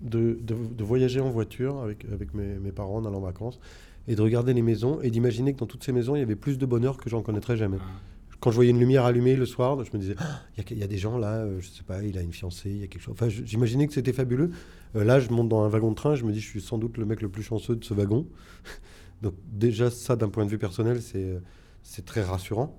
[0.02, 3.60] de, de, voyager en voiture avec, avec mes, mes, parents en allant en vacances
[4.08, 6.36] et de regarder les maisons et d'imaginer que dans toutes ces maisons, il y avait
[6.36, 7.78] plus de bonheur que j'en connaîtrais jamais.
[7.80, 7.86] Ah.
[8.40, 10.88] Quand je voyais une lumière allumée le soir, je me disais, ah, il y, a
[10.88, 13.02] des gens là, euh, je sais pas, il a une fiancée, il y a quelque
[13.02, 13.14] chose.
[13.14, 14.52] Enfin, j'imaginais que c'était fabuleux.
[14.98, 16.78] Euh, là, je monte dans un wagon de train, je me dis, je suis sans
[16.78, 18.28] doute le mec le plus chanceux de ce wagon.
[19.22, 21.40] Donc déjà, ça, d'un point de vue personnel, c'est
[21.84, 22.78] c'est très rassurant.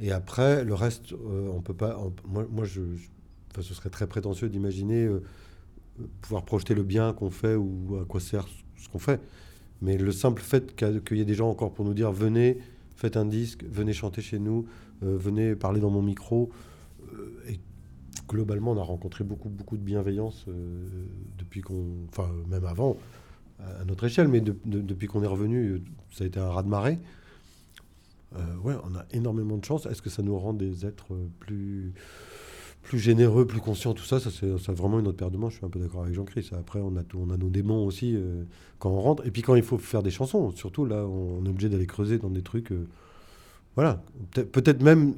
[0.00, 1.96] Et après, le reste, euh, on peut pas.
[2.26, 2.80] moi, moi je,
[3.52, 5.08] enfin, ce serait très prétentieux d'imaginer
[6.20, 9.20] pouvoir projeter le bien qu'on fait ou à quoi sert ce qu'on fait.
[9.82, 12.58] Mais le simple fait qu'il y ait des gens encore pour nous dire venez,
[12.96, 14.66] faites un disque, venez chanter chez nous,
[15.02, 16.50] euh, venez parler dans mon micro.
[17.12, 17.60] Euh, et
[18.28, 20.88] globalement, on a rencontré beaucoup, beaucoup de bienveillance euh,
[21.38, 21.86] depuis qu'on.
[22.08, 22.96] Enfin, même avant,
[23.60, 26.98] à notre échelle, mais depuis qu'on est revenu, ça a été un raz-de-marée.
[28.62, 29.86] ouais, on a énormément de chance.
[29.86, 31.92] Est-ce que ça nous rend des êtres plus
[32.82, 35.54] plus généreux, plus conscient, tout ça, ça c'est vraiment une autre paire de manches.
[35.54, 36.52] Je suis un peu d'accord avec Jean-Christ.
[36.54, 38.44] Après, on a, on a nos démons aussi euh,
[38.78, 39.26] quand on rentre.
[39.26, 42.18] Et puis quand il faut faire des chansons, surtout là, on est obligé d'aller creuser
[42.18, 42.72] dans des trucs.
[42.72, 42.86] Euh,
[43.74, 44.02] voilà.
[44.32, 45.14] Peut-être même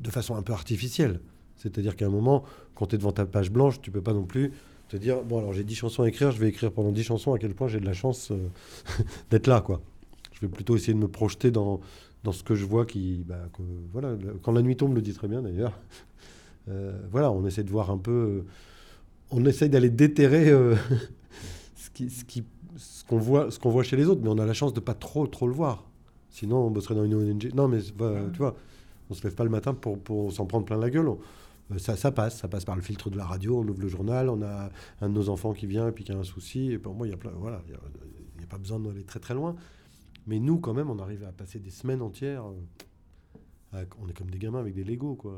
[0.00, 1.20] de façon un peu artificielle.
[1.56, 2.44] C'est-à-dire qu'à un moment,
[2.74, 4.52] quand tu es devant ta page blanche, tu peux pas non plus
[4.88, 7.34] te dire bon, alors j'ai 10 chansons à écrire, je vais écrire pendant 10 chansons,
[7.34, 8.48] à quel point j'ai de la chance euh,
[9.30, 9.80] d'être là, quoi.
[10.32, 11.80] Je vais plutôt essayer de me projeter dans,
[12.24, 13.24] dans ce que je vois qui.
[13.26, 13.48] Bah,
[13.92, 15.72] voilà, quand la nuit tombe, le dit très bien d'ailleurs.
[16.68, 18.10] Euh, voilà, on essaie de voir un peu.
[18.10, 18.44] Euh,
[19.30, 20.76] on essaie d'aller déterrer euh,
[21.76, 22.44] ce qu'on ce qui,
[22.76, 24.94] ce voit, ce qu'on voit chez les autres, mais on a la chance de pas
[24.94, 25.84] trop, trop le voir.
[26.30, 27.50] Sinon, on bosserait dans une ONG.
[27.54, 28.54] Non, mais tu vois,
[29.10, 31.08] on se lève pas le matin pour, pour s'en prendre plein la gueule.
[31.78, 34.28] ça, ça passe, ça passe par le filtre de la radio, on ouvre le journal,
[34.28, 36.72] on a un de nos enfants qui vient et puis qui a un souci.
[36.72, 37.70] Et pour moi, il y a voilà, il
[38.38, 39.56] n'y a, pas besoin d'aller très très loin.
[40.26, 42.44] Mais nous, quand même, on arrive à passer des semaines entières.
[43.72, 45.36] Ah, on est comme des gamins avec des Legos, quoi,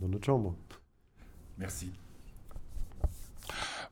[0.00, 0.54] dans notre chambre.
[1.56, 1.90] Merci.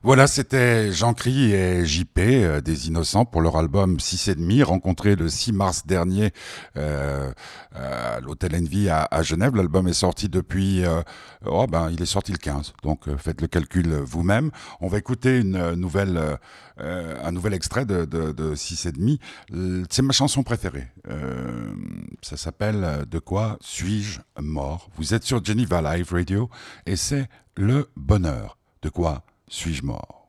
[0.07, 4.63] Voilà, c'était Jean Cry et JP euh, des Innocents pour leur album 6 et demi,
[4.63, 6.31] rencontré le 6 mars dernier
[6.77, 7.29] euh,
[7.75, 9.53] à l'hôtel Envy à, Genève.
[9.53, 11.01] L'album est sorti depuis, euh,
[11.45, 14.49] oh ben il est sorti le 15, donc faites le calcul vous-même.
[14.79, 16.39] On va écouter une nouvelle,
[16.77, 19.19] un nouvel extrait de, de, de 6 et demi.
[19.89, 20.87] C'est ma chanson préférée.
[22.21, 24.89] ça s'appelle De quoi suis-je mort?
[24.95, 26.49] Vous êtes sur Geneva Live Radio
[26.85, 28.57] et c'est le bonheur.
[28.81, 30.26] De quoi suis-je mort?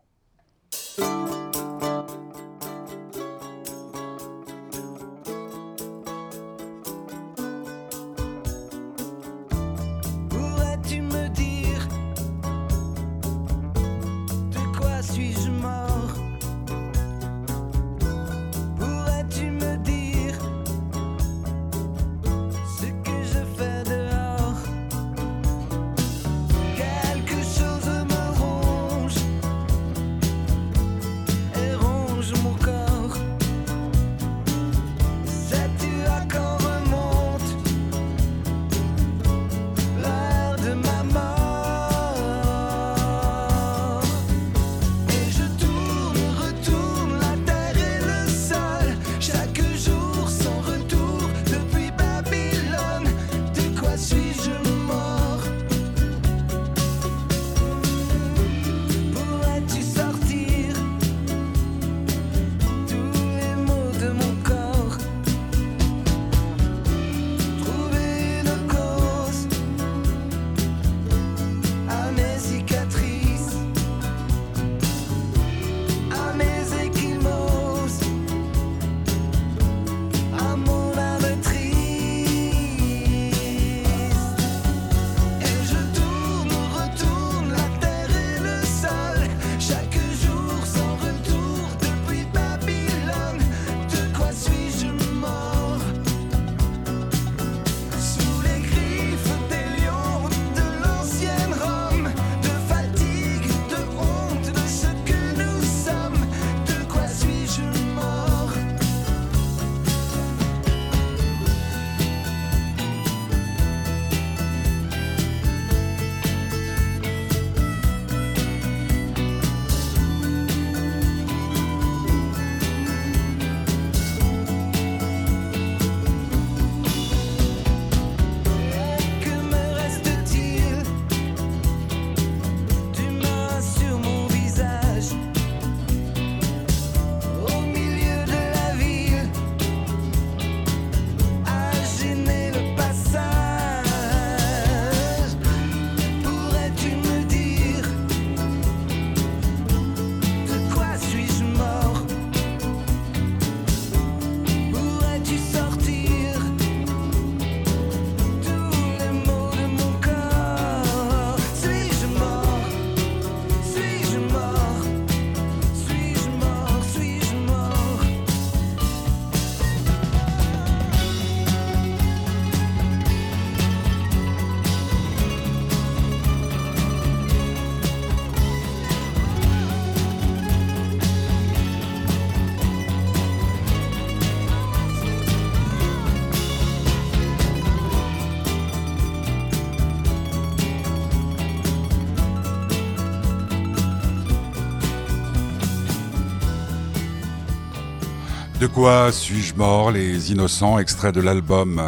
[198.79, 201.83] De quoi suis-je mort Les innocents, extrait de l'album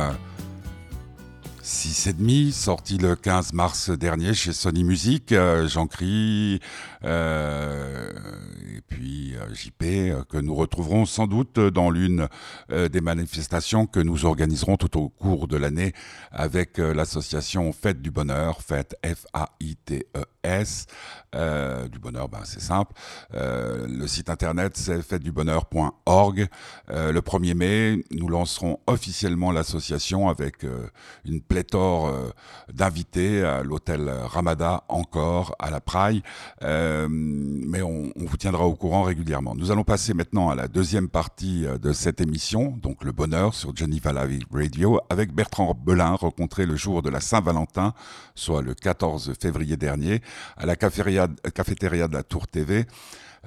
[1.62, 5.30] 6 et demi, sorti le 15 mars dernier chez Sony Music.
[5.30, 6.58] Euh, Jean Cri,
[7.04, 8.10] euh,
[8.76, 12.26] et puis euh, JP, euh, que nous retrouverons sans doute dans l'une
[12.70, 15.92] des manifestations que nous organiserons tout au cours de l'année
[16.32, 18.96] avec l'association Fête du Bonheur, Fête
[20.44, 20.86] F-A-I-T-E-S.
[21.90, 22.92] du bonheur, ben, c'est simple.
[23.32, 26.46] le site internet, c'est fêtedubonheur.org.
[26.88, 30.66] le 1er mai, nous lancerons officiellement l'association avec
[31.24, 32.12] une pléthore
[32.72, 36.22] d'invités à l'hôtel Ramada encore à la Praille.
[36.62, 39.54] Euh, mais on, vous tiendra au courant régulièrement.
[39.54, 43.54] Nous allons passer maintenant à la deuxième partie euh, de cette émission, donc le bonheur
[43.54, 47.94] sur Geneva Live Radio, avec Bertrand Belin, rencontré le jour de la Saint-Valentin,
[48.34, 50.20] soit le 14 février dernier,
[50.56, 52.86] à la cafétéria de la Tour TV.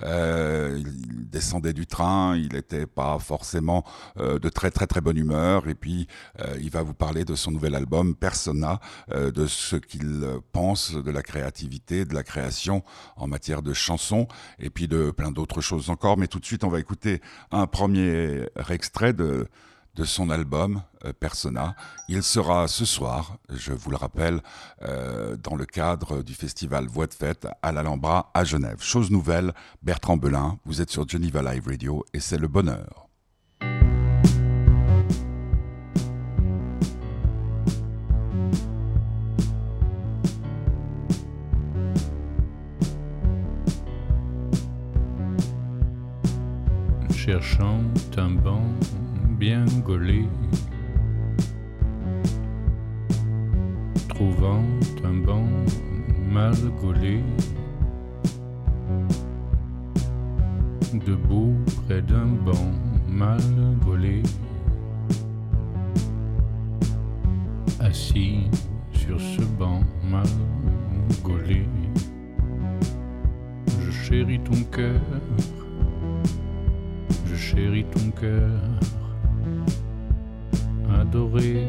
[0.01, 3.83] Euh, il descendait du train, il n'était pas forcément
[4.17, 5.67] euh, de très très très bonne humeur.
[5.67, 6.07] Et puis
[6.39, 8.79] euh, il va vous parler de son nouvel album Persona,
[9.13, 12.83] de ce qu'il pense de la créativité, de la création
[13.15, 14.27] en matière de chansons,
[14.59, 16.17] et puis de plein d'autres choses encore.
[16.17, 17.21] Mais tout de suite, on va écouter
[17.51, 19.47] un premier extrait de
[19.95, 21.75] de son album euh, Persona.
[22.07, 24.41] Il sera ce soir, je vous le rappelle,
[24.81, 28.81] euh, dans le cadre du festival Voix de Fête à l'Alhambra à Genève.
[28.81, 33.07] Chose nouvelle, Bertrand Belin, vous êtes sur Geneva Live Radio et c'est le bonheur.
[47.15, 47.79] Cherchant
[48.17, 48.31] un
[49.43, 50.23] bien gaulé,
[54.07, 54.63] trouvant
[55.03, 55.43] un banc
[56.31, 57.21] mal gaulé,
[61.05, 62.71] debout près d'un banc
[63.09, 63.41] mal
[63.85, 64.23] gaulé,
[67.81, 68.47] assis
[68.93, 70.33] sur ce banc mal
[71.21, 71.67] gaulé,
[73.81, 75.01] je chéris ton cœur,
[77.25, 78.49] je chéris ton cœur
[80.99, 81.67] adoré.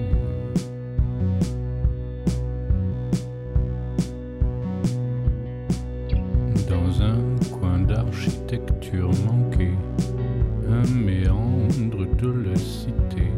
[6.69, 7.19] Dans un
[7.51, 9.75] coin d'architecture manquée,
[10.71, 13.33] un méandre de la cité.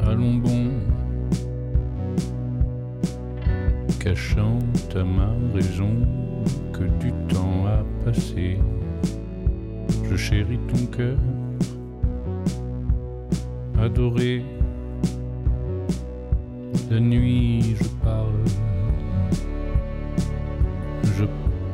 [0.00, 0.70] Allons bon,
[4.00, 4.58] cachant
[4.94, 5.94] à ma raison
[6.72, 8.58] que du temps a passé.
[10.08, 11.18] Je chéris ton cœur
[13.80, 14.44] adoré.
[16.90, 18.44] La nuit, je parle,
[21.18, 21.24] je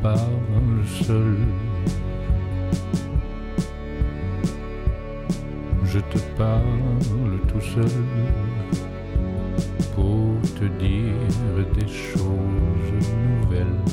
[0.03, 1.37] parle seul.
[5.85, 8.03] Je te parle tout seul
[9.95, 12.93] pour te dire des choses
[13.43, 13.92] nouvelles.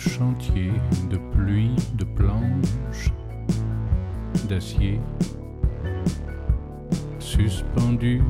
[0.00, 0.72] Chantier
[1.10, 3.12] de pluie, de planches,
[4.48, 4.98] d'acier,
[7.18, 8.22] suspendu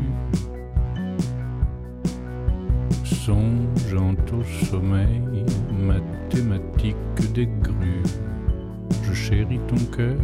[3.05, 5.23] songeant au sommeil
[5.79, 6.97] mathématique
[7.35, 8.03] des grues.
[9.05, 10.19] Je chéris ton cœur,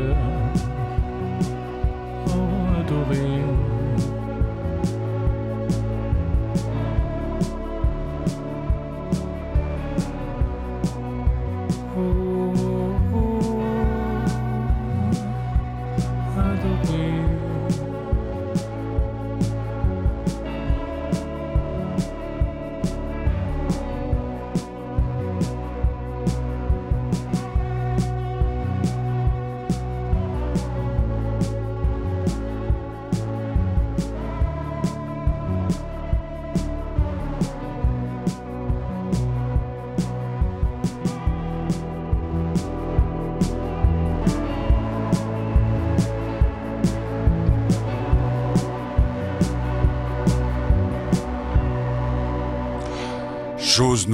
[0.00, 0.16] cœur,
[2.28, 3.69] oh adoré.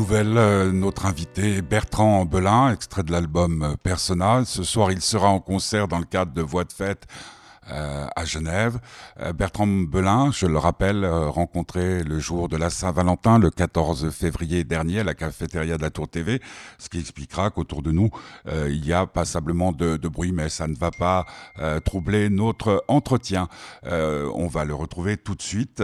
[0.07, 4.45] Nouvelle, euh, notre invité Bertrand Belin, extrait de l'album euh, Persona.
[4.45, 7.09] Ce soir, il sera en concert dans le cadre de Voix de fête
[7.73, 8.79] euh, à Genève.
[9.21, 14.11] Euh, Bertrand Belin, je le rappelle, euh, rencontré le jour de la Saint-Valentin, le 14
[14.11, 16.41] février dernier, à la cafétéria de la Tour TV,
[16.79, 18.11] ce qui expliquera qu'autour de nous,
[18.69, 21.27] il y a passablement de, de, bruit, mais ça ne va pas
[21.85, 23.49] troubler notre entretien.
[23.85, 25.83] on va le retrouver tout de suite.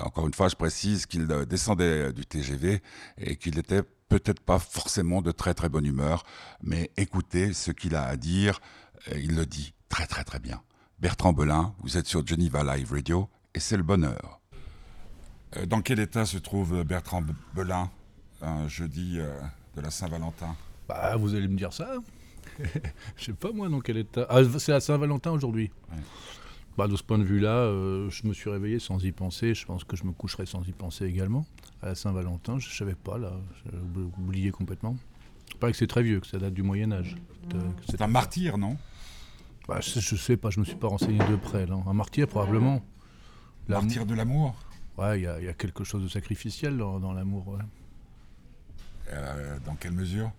[0.00, 2.82] encore une fois, je précise qu'il descendait du TGV
[3.18, 6.24] et qu'il était peut-être pas forcément de très très bonne humeur,
[6.62, 8.60] mais écoutez ce qu'il a à dire,
[9.14, 10.62] il le dit très très très bien.
[11.00, 14.40] Bertrand Belin, vous êtes sur Geneva Live Radio et c'est le bonheur.
[15.56, 17.22] Euh, dans quel état se trouve Bertrand
[17.54, 17.90] Belin
[18.40, 19.40] un jeudi euh,
[19.76, 20.54] de la Saint-Valentin?
[20.88, 21.96] Bah, vous allez me dire ça.
[23.16, 24.26] Je sais pas moi dans quel état.
[24.28, 25.70] Ah, c'est la Saint-Valentin aujourd'hui.
[25.90, 25.98] Ouais.
[26.76, 29.54] Bah, de ce point de vue-là, euh, je me suis réveillé sans y penser.
[29.54, 31.46] Je pense que je me coucherai sans y penser également.
[31.82, 33.32] À la Saint-Valentin, je savais pas là,
[33.64, 33.70] j'ai
[34.18, 34.96] oublié complètement.
[35.50, 37.16] Il paraît que c'est très vieux, que ça date du Moyen Âge.
[37.88, 38.76] C'est un martyr, non?
[39.68, 41.66] Bah, je, je, sais pas, je me suis pas renseigné de près.
[41.66, 41.76] Là.
[41.86, 42.82] Un martyr, probablement.
[43.68, 44.54] Martyr de l'amour
[44.98, 47.48] Ouais, il y, y, a quelque chose de sacrificiel dans, dans l'amour.
[47.48, 47.64] Ouais.
[49.12, 50.30] Euh, dans quelle mesure?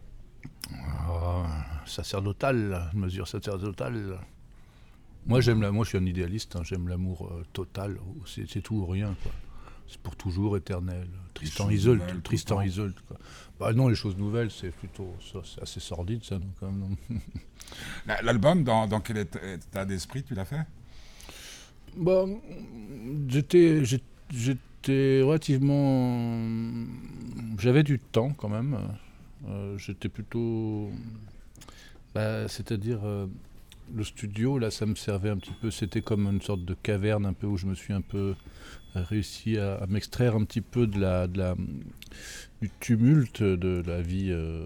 [0.71, 1.43] Euh,
[1.85, 4.19] Sacerdotal, une mesure sacerdotale.
[5.25, 6.55] Moi, j'aime la, moi, je suis un idéaliste.
[6.55, 7.97] Hein, j'aime l'amour euh, total.
[8.25, 9.15] C'est tout ou rien.
[9.23, 9.31] Quoi.
[9.87, 11.07] C'est pour toujours éternel.
[11.33, 12.01] Tristan Isolde.
[12.23, 12.95] Tristan Isolde.
[13.07, 13.17] Quoi.
[13.59, 16.39] Bah non, les choses nouvelles, c'est plutôt c'est assez sordide, ça.
[18.23, 20.65] L'album, dans, dans, quel état d'esprit tu l'as fait?
[21.95, 22.25] Bah,
[23.27, 23.83] J'étais
[24.29, 26.37] j'étais relativement...
[27.57, 28.77] J'avais du temps quand même.
[29.47, 30.91] Euh, j'étais plutôt...
[32.13, 32.99] Bah, C'est-à-dire...
[33.03, 33.27] Euh,
[33.93, 35.69] le studio, là, ça me servait un petit peu.
[35.71, 38.35] C'était comme une sorte de caverne, un peu où je me suis un peu
[39.03, 41.27] réussi à, m'extraire un petit peu de la,
[42.61, 44.65] du tumulte de la vie euh,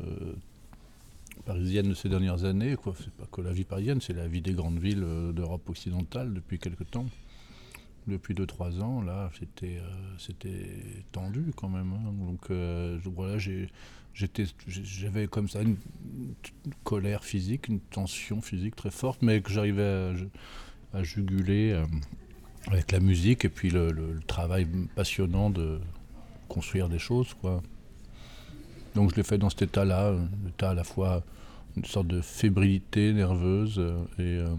[1.45, 2.75] parisienne de ces dernières années.
[2.75, 2.93] Quoi.
[2.97, 6.33] C'est pas que la vie parisienne, c'est la vie des grandes villes euh, d'Europe occidentale
[6.33, 7.07] depuis quelque temps.
[8.07, 11.93] Depuis 2-3 ans, là, c'était euh, c'était tendu quand même.
[11.93, 12.13] Hein.
[12.25, 12.49] Donc
[13.13, 13.37] voilà,
[14.13, 15.77] j'avais comme ça une,
[16.83, 20.13] colère physique, une tension physique très forte, mais que j'arrivais
[20.93, 21.83] à, juguler
[22.67, 25.79] avec la musique et puis le, le, le, travail passionnant de
[26.47, 27.33] construire des choses.
[27.41, 27.61] Quoi.
[28.95, 31.23] Donc je l'ai fait dans cet état-là, un état à la fois
[31.77, 34.55] une sorte de fébrilité nerveuse euh, et, euh,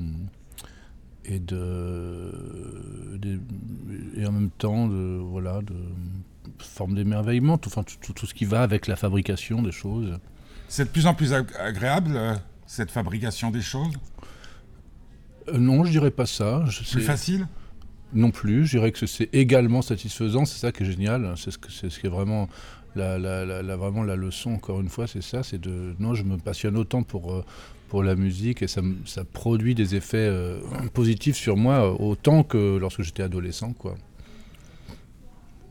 [1.24, 2.32] et, de,
[4.16, 5.74] et en même temps de, voilà, de
[6.58, 10.18] forme d'émerveillement, tout, enfin, tout, tout, ce qui va avec la fabrication des choses.
[10.68, 12.34] C'est de plus en plus agréable, euh,
[12.66, 13.94] cette fabrication des choses?
[15.48, 16.64] Euh, Non, je dirais pas ça.
[16.66, 17.46] Plus facile?
[18.12, 18.66] Non plus.
[18.66, 20.44] Je dirais que c'est également satisfaisant.
[20.44, 21.34] C'est ça qui est génial.
[21.36, 22.48] C'est ce, que, ce qui est vraiment
[22.94, 25.42] la, la, la, vraiment la leçon, encore une fois, c'est ça.
[25.42, 25.94] C'est de.
[25.98, 27.44] Non, je me passionne autant pour, euh,
[27.88, 30.58] pour la musique et ça, ça produit des effets euh,
[30.92, 33.96] positifs sur moi autant que lorsque j'étais adolescent, quoi.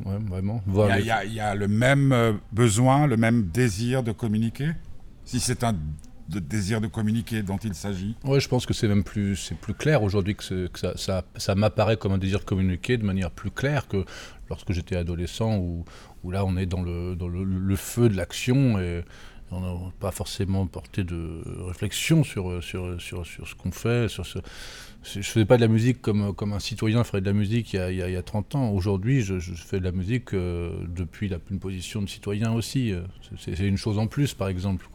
[0.05, 0.61] Ouais, vraiment.
[0.67, 4.69] Il y, y, y, a le même euh, besoin, le même désir de communiquer?
[5.25, 5.75] Si c'est un
[6.29, 8.15] de désir de communiquer dont il s'agit?
[8.23, 12.13] Oui, je pense que c'est même plus, c'est plus clair aujourd'hui que, ça, m'apparaît comme
[12.13, 14.05] un désir de communiquer de manière plus claire que
[14.49, 15.85] lorsque j'étais adolescent, où,
[16.31, 19.03] là on est dans le, feu de l'action et
[19.51, 24.07] on n'a pas forcément porté de réflexion sur, ce qu'on fait.
[24.07, 27.77] Je ne faisais pas de la musique comme, un citoyen ferait de la musique il
[27.77, 28.69] y a, il y a, il y a 30 ans.
[28.69, 32.93] Aujourd'hui, je, fais de la musique euh, depuis la, une position de citoyen aussi.
[33.37, 34.85] C'est une chose en plus, par exemple.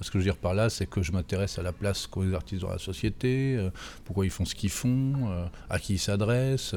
[0.00, 2.22] Ce que je veux dire par là, c'est que je m'intéresse à la place qu'ont
[2.22, 3.70] les artistes dans la société, euh,
[4.04, 6.74] pourquoi ils font ce qu'ils font, euh, à qui ils s'adressent.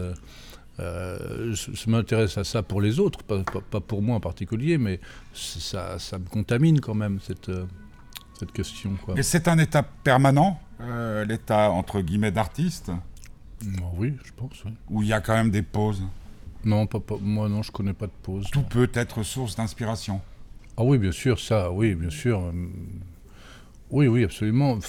[0.79, 4.21] Euh, je, je m'intéresse à ça pour les autres, pas, pas, pas, pour moi en
[4.21, 5.01] particulier, mais
[5.33, 7.51] ça, ça me contamine quand même, cette,
[8.39, 8.95] cette question.
[9.03, 9.19] Quoi.
[9.19, 10.57] Et c'est un état permanent,
[11.27, 12.91] l'état entre guillemets d'artiste?
[13.97, 14.63] Oui, je pense.
[14.63, 14.71] Oui.
[14.89, 16.01] Où il y a quand même des pauses?
[16.63, 18.47] Non, pas, moi non, je connais pas de pause.
[18.49, 20.21] Tout peut être source d'inspiration
[20.79, 22.53] ah oui, bien sûr, ça, oui, bien sûr.
[23.91, 24.79] Oui, oui, absolument.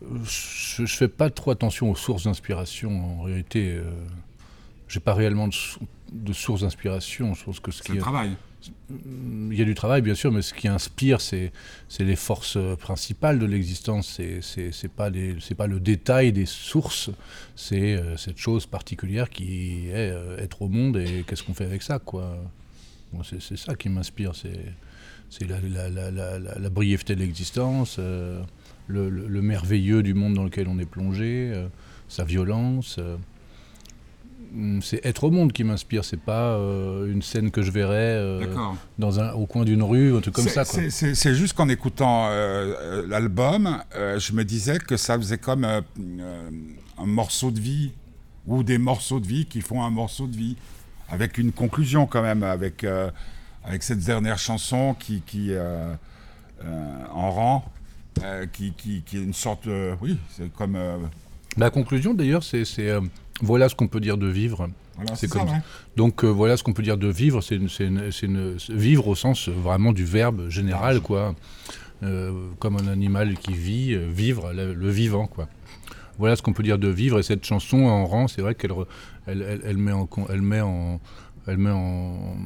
[0.00, 3.20] Je ne fais pas trop attention aux sources d'inspiration.
[3.20, 3.82] En réalité, euh,
[4.88, 5.54] j'ai pas réellement de,
[6.12, 7.34] de source d'inspiration.
[7.34, 8.30] Je pense que ce qui le travail.
[8.90, 11.52] Il y a du travail, bien sûr, mais ce qui inspire, c'est
[11.98, 14.18] les forces principales de l'existence.
[14.40, 15.10] C'est pas,
[15.56, 17.10] pas le détail des sources,
[17.54, 21.66] c'est euh, cette chose particulière qui est euh, être au monde et qu'est-ce qu'on fait
[21.66, 22.38] avec ça, quoi.
[23.12, 24.34] Bon, c'est ça qui m'inspire.
[24.34, 24.74] C'est
[25.30, 28.40] c'est la, la, la, la, brièveté de l'existence, euh,
[28.86, 31.68] le, le, le, merveilleux du monde dans lequel on est plongé, euh,
[32.08, 32.96] sa violence.
[32.98, 33.16] Euh.
[34.52, 36.04] mm, c'est être au monde qui m'inspire.
[36.04, 36.56] C'est pas
[37.06, 38.40] une scène que je verrais
[38.98, 40.64] dans un, au coin d'une rue, un truc comme ça.
[40.64, 42.30] C'est juste qu'en écoutant
[43.06, 45.84] l'album, je me disais que ça faisait comme un
[47.06, 47.92] morceau de vie
[48.46, 50.56] ou des morceaux de vie qui font un morceau de vie
[51.10, 52.86] avec une conclusion quand même, avec
[53.68, 55.52] avec cette dernière chanson qui, qui
[57.14, 57.64] en rang
[58.24, 59.68] euh, qui, qui, est une sorte.
[60.00, 60.76] oui, c'est comme.
[60.76, 60.96] Euh,
[61.56, 63.00] La conclusion d'ailleurs, c'est euh,
[63.40, 64.68] voilà ce qu'on peut dire de vivre.
[65.14, 65.62] c'est comme ça,
[65.96, 67.58] Donc voilà ce qu'on peut dire de vivre, c'est
[68.70, 71.34] vivre au sens vraiment du verbe général, quoi.
[72.00, 75.48] comme un animal qui vit, vivre, le, vivant, quoi.
[76.18, 77.20] Voilà ce qu'on peut dire de vivre.
[77.20, 78.72] Et cette chanson en rang, c'est vrai qu'elle
[79.26, 81.00] elle, elle, met en, elle met en,
[81.46, 82.36] elle met en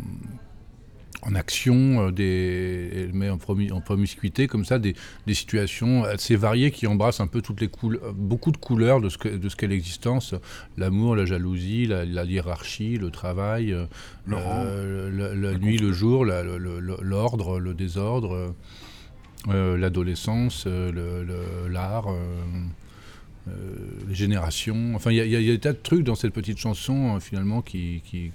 [1.23, 3.39] en action, euh, des, elle met en,
[3.71, 4.95] en, promiscuité comme ça des,
[5.33, 9.57] situations assez variées qui embrassent un peu toutes les couleurs, beaucoup de couleurs de ce
[9.57, 10.35] qu'est l'existence,
[10.77, 13.87] l'amour, la jalousie, la, hiérarchie, le travail, euh,
[14.31, 18.55] euh, la, nuit, le jour, l'ordre, le, désordre,
[19.47, 22.09] l'adolescence, l'art.
[23.47, 24.93] les générations.
[24.95, 28.33] Enfin, il y, a des tas de trucs dans cette petite chanson, finalement, qui, qui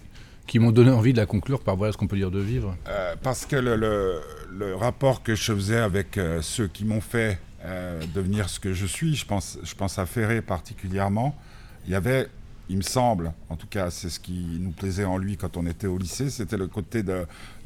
[0.59, 2.75] m'ont donné envie de la conclure par voilà ce qu'on peut dire de vivre.
[2.87, 4.21] Euh, parce que le,
[4.51, 8.73] le, rapport que je faisais avec euh, ceux qui m'ont fait euh, devenir ce que
[8.73, 11.37] je suis, je pense, je pense à Ferré particulièrement,
[11.85, 12.27] il y avait,
[12.69, 15.65] il me semble, en tout cas c'est ce qui nous plaisait en lui quand on
[15.65, 17.03] était au lycée, c'était le côté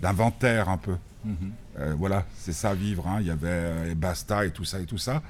[0.02, 0.96] d'inventaire un peu.
[1.24, 1.94] Mhm.
[1.98, 3.18] voilà, c'est ça vivre, hein.
[3.22, 5.22] il y avait Basta et tout ça et tout ça.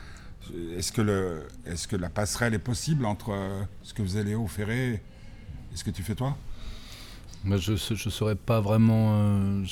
[0.78, 3.38] Est-ce que, le, est que la passerelle est possible entre
[3.84, 6.38] ce que faisait Léo Ferré et ce que tu fais toi?
[7.46, 9.16] Je ne saurais pas vraiment.
[9.16, 9.64] Euh,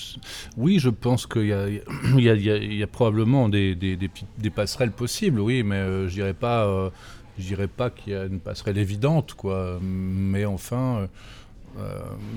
[0.58, 4.10] oui, je pense qu'il y, a, probablement des,
[4.54, 6.90] passerelles possibles, oui, mais euh, je dirais pas, euh,
[7.38, 9.80] dirais pas qu'il y a une passerelle évidente, quoi.
[9.82, 11.08] Mais enfin,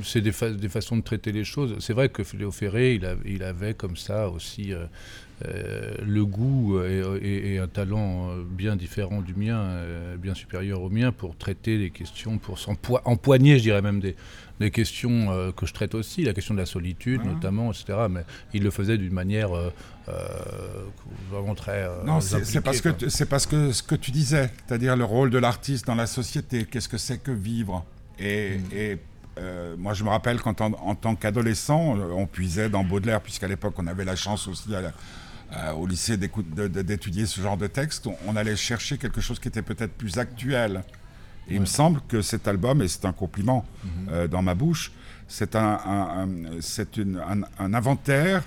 [0.05, 1.77] c'est des, des, façons de traiter les choses.
[1.81, 4.73] C'est vrai que Léo Ferré, il, avait comme ça aussi
[5.45, 11.13] le goût et, un talent euh, bien différent du mien, euh, bien supérieur au mien,
[11.13, 12.59] pour traiter des questions, pour
[13.05, 14.17] empoigner, je dirais même, des,
[14.71, 18.07] questions que je traite aussi, la question de la solitude notamment, etc.
[18.09, 18.21] Mais
[18.55, 19.51] il le faisait d'une manière
[21.33, 21.89] vraiment très.
[22.05, 25.39] non, c'est parce, que, c'est parce que ce que tu disais, c'est-à-dire le rôle de
[25.39, 27.85] l'artiste dans la société, qu'est-ce que c'est que vivre?
[28.21, 28.59] Et.
[29.37, 29.79] Mm.
[29.79, 33.89] moi, je me rappelle quand, en, tant qu'adolescent, on puisait dans Baudelaire, puisqu'à l'époque, on
[33.89, 34.93] avait la chance aussi à
[35.55, 39.63] euh, au lycée d'étudier ce genre de texte, on, allait chercher quelque chose qui était
[39.63, 40.83] peut-être plus actuel.
[41.49, 43.91] Et il me semble que cet album, et c'est un compliment mhm.
[44.11, 44.93] euh, dans ma bouche,
[45.29, 46.29] c'est un, un,
[47.59, 48.45] un, inventaire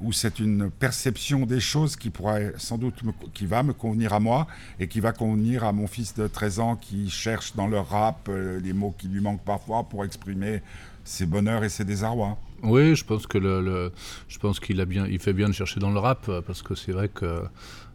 [0.00, 3.02] ou c'est une perception des choses qui pourrait sans doute
[3.34, 4.46] qui va me convenir à moi
[4.80, 8.28] et qui va convenir à mon fils de 13 ans qui cherche dans le rap
[8.28, 10.62] euh, les mots qui lui manquent parfois pour exprimer
[11.04, 12.38] ses bonheurs et ses désarrois.
[12.62, 13.92] Oui, je pense que le,
[14.28, 16.74] je pense qu'il a bien, il fait bien de chercher dans le rap parce que
[16.74, 17.42] c'est vrai que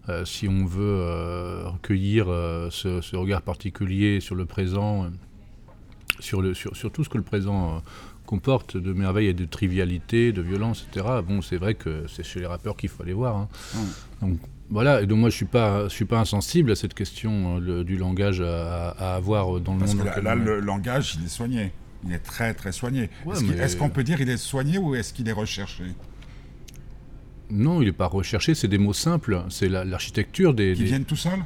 [0.10, 5.10] euh, si on veut euh, recueillir euh, ce, regard particulier sur le présent,
[6.20, 7.84] sur, le, sur, tout ce que le présent
[8.26, 11.06] comporte de merveilles et de trivialité, de violence, etc.
[11.28, 13.36] Bon, c'est vrai que c'est chez les rappeurs qu'il faut aller voir.
[13.36, 13.48] Hein.
[14.22, 14.40] Donc
[14.70, 17.98] voilà, et donc moi je suis pas, je suis pas insensible à cette question du
[17.98, 19.98] langage à, avoir dans le monde.
[20.04, 21.72] Parce que là, le langage, il est soigné.
[22.08, 23.10] Il est très très soigné.
[23.60, 25.84] est-ce, qu'on peut dire qu'il est soigné ou est-ce qu'il est recherché?
[27.50, 29.44] Non, il n'est pas recherché, c'est des mots simples.
[29.50, 30.74] C'est l'architecture des.
[30.74, 31.44] Qui viennent tout seuls?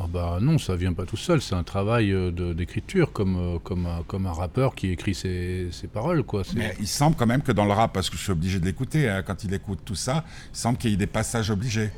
[0.00, 3.58] Ah bah non, ça vient pas tout seul, c'est un travail euh, d'écriture, comme, euh,
[3.58, 6.22] comme, un, comme un rappeur qui écrit ses, ses paroles.
[6.22, 6.44] Quoi.
[6.56, 8.64] Mais il semble quand même que dans le rap, parce que je suis obligé de
[8.64, 11.90] l'écouter, hein, quand il écoute tout ça, il semble qu'il y ait des passages obligés.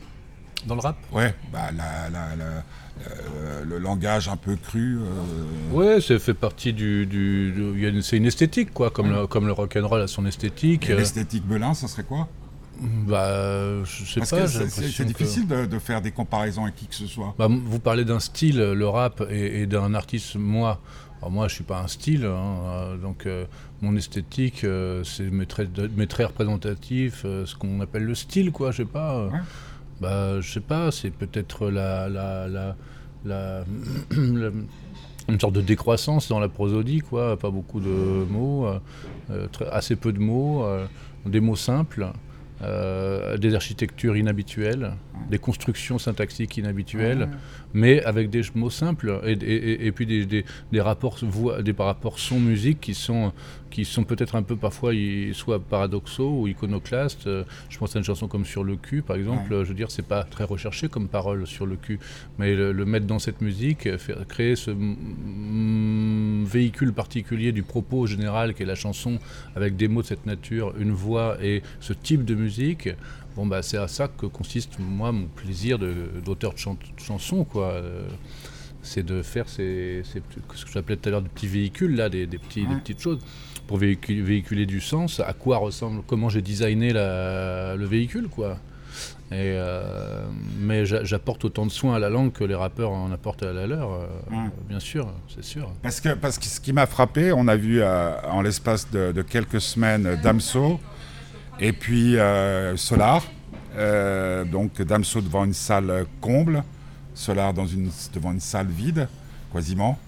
[0.67, 2.63] Dans le rap Ouais, bah, la, la, la
[3.07, 4.99] euh, le langage un peu cru.
[4.99, 5.73] Euh...
[5.73, 7.07] Ouais, ça fait partie du.
[7.07, 10.89] du, c'est une esthétique, quoi, comme, le, comme le rock'n'roll a son esthétique.
[10.89, 12.29] L'esthétique Belin, ça serait quoi
[12.81, 14.49] bah, je sais pas.
[14.49, 17.33] C'est difficile de, faire des comparaisons avec qui que ce soit.
[17.39, 20.81] Bah, vous parlez d'un style, le rap, et, d'un artiste, moi.
[21.21, 23.47] Alors moi, je suis pas un style, hein, euh, donc euh,
[23.81, 24.67] mon esthétique,
[25.05, 25.71] c'est mes traits,
[26.27, 29.31] représentatifs, ce qu'on appelle le style, quoi, je sais pas.
[30.05, 32.77] Bah, je sais pas, c'est peut-être la, la, la,
[33.25, 33.65] la
[35.29, 37.39] une sorte de décroissance dans la prosodie, quoi.
[37.39, 38.79] Pas beaucoup de mots, euh,
[39.31, 40.85] euh, assez peu de mots, euh,
[41.25, 42.09] des mots simples.
[42.61, 44.93] Des architectures inhabituelles,
[45.31, 47.29] des constructions syntaxiques inhabituelles,
[47.73, 52.19] mais avec des mots simples et, et, puis des, des, des, rapports voix, des rapports
[52.19, 53.33] son musique qui sont
[53.75, 54.93] qui sont peut-être un peu parfois
[55.33, 57.29] soit paradoxaux ou iconoclastes.
[57.69, 59.51] Je pense à une chanson comme Sur le cul, par exemple.
[59.51, 61.99] Je veux dire, c'est pas très recherché comme parole sur le cul,
[62.39, 64.71] mais le, mettre dans cette musique, faire, créer ce
[66.47, 69.19] véhicule particulier du propos général qui est la chanson,
[69.57, 72.91] avec des mots de cette nature, une voix et ce type de musique,
[73.37, 77.73] bon bah c'est à ça que consiste moi mon plaisir d'auteur de, chansons quoi.
[77.73, 78.09] Euh,
[78.83, 80.19] c'est de faire ces, ce
[80.65, 83.19] que j'appelais tout à l'heure des petits véhicules là, des, petits, des petites choses
[83.67, 85.21] pour véhiculer, du sens.
[85.21, 88.59] À quoi ressemble, comment j'ai designé le véhicule quoi.
[89.31, 90.27] Et euh,
[90.61, 93.67] mais j'apporte autant de soins à la langue que les rappeurs en apportent à la
[93.67, 94.07] leur, euh,
[94.69, 95.73] bien sûr, c'est sûr.
[95.83, 99.23] Parce que, parce que ce qui m'a frappé, on a vu euh, en l'espace de,
[99.23, 100.79] quelques semaines Damso
[101.61, 102.17] et puis
[102.77, 103.23] Solar.
[104.47, 106.63] donc Damso devant une salle comble,
[107.15, 109.09] Solar dans une, devant une salle vide,
[109.53, 109.99] quasiment,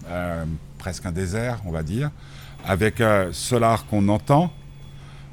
[0.77, 2.11] presque un désert, on va dire,
[2.65, 4.51] avec Solar qu'on entend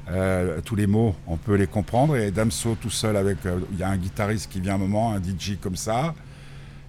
[0.07, 2.15] euh, tous les mots, on peut les comprendre.
[2.15, 5.13] Et Damso tout seul avec, euh, il y a un guitariste qui vient un moment,
[5.13, 6.13] un DJ comme ça,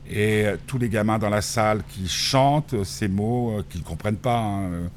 [0.09, 4.17] et euh, tous les gamins dans la salle qui chantent ces mots qu'ils ne comprennent
[4.17, 4.39] pas.
[4.39, 4.91] Hein,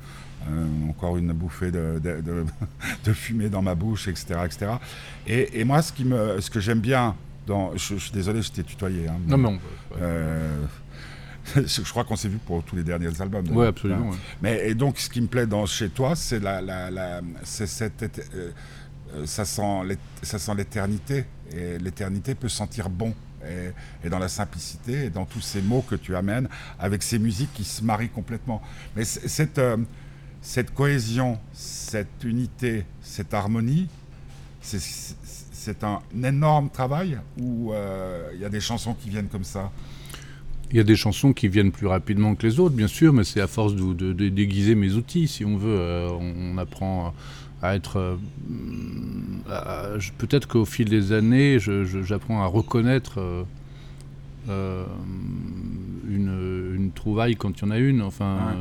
[0.89, 4.39] encore une bouffée de, de, fumée dans ma bouche, etc.
[4.45, 4.71] etc.
[5.27, 7.15] Et, moi, ce, qui me, ce que j'aime bien,
[7.45, 9.07] dans, je, suis désolé, je t'ai tutoyé.
[9.07, 9.59] Hein, non, mais
[11.55, 13.45] je crois qu'on s'est vu pour tous les derniers albums.
[13.51, 14.11] Oui, absolument.
[14.41, 18.03] Mais et donc, ce qui me plaît dans chez toi, c'est la, la, la cette,
[18.35, 18.51] euh,
[19.15, 21.25] euh, ça sent, l'éternité.
[21.51, 23.13] Et l'éternité peut sentir bon.
[24.03, 27.53] Et, dans la simplicité et dans tous ces mots que tu amènes, avec ces musiques
[27.53, 28.61] qui se marient complètement.
[28.97, 29.77] Mais cette, euh,
[30.41, 33.87] cette cohésion, cette unité, cette harmonie,
[34.61, 37.73] c'est un énorme travail où
[38.33, 39.71] il y a des chansons qui viennent comme ça?
[40.71, 43.23] Il y a des chansons qui viennent plus rapidement que les autres, bien sûr, mais
[43.23, 45.79] c'est à force de, déguiser mes outils, si on veut.
[45.79, 47.13] Euh, on, apprend
[47.63, 48.17] à être...
[49.49, 53.45] Euh, peut-être qu'au fil des années, j'apprends à reconnaître
[54.49, 54.85] euh,
[56.09, 58.01] une, trouvaille quand il y en a une.
[58.01, 58.55] Enfin,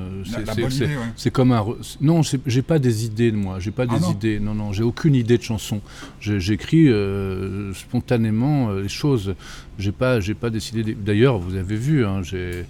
[1.16, 1.64] c'est comme un.
[2.00, 3.58] Non, j'ai pas des idées de moi.
[3.58, 4.38] J'ai pas ah des idées.
[4.38, 5.80] Non, non, j'ai aucune idée de chanson.
[6.20, 9.34] J'écris euh, spontanément euh, les choses.
[9.78, 10.94] J'ai pas, j'ai pas décidé.
[10.94, 12.66] D'ailleurs, vous avez vu, hein, j'ai,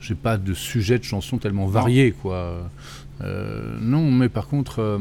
[0.00, 2.68] j'ai pas de sujet de chanson tellement varié, quoi.
[3.22, 4.98] non, mais par contre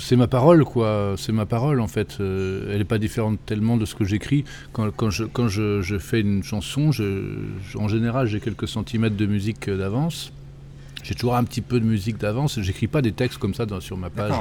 [0.00, 1.14] c'est ma parole, quoi.
[1.16, 2.18] C'est ma parole, en fait.
[2.20, 4.44] Euh, elle n'est pas différente tellement de ce que j'écris.
[4.72, 6.90] Quand, quand, je, quand je, fais une chanson,
[7.76, 10.32] en général, j'ai quelques centimètres de musique d'avance.
[11.02, 12.58] J'ai toujours un petit peu de musique d'avance.
[12.60, 14.32] J'écris pas des textes comme ça sur ma page.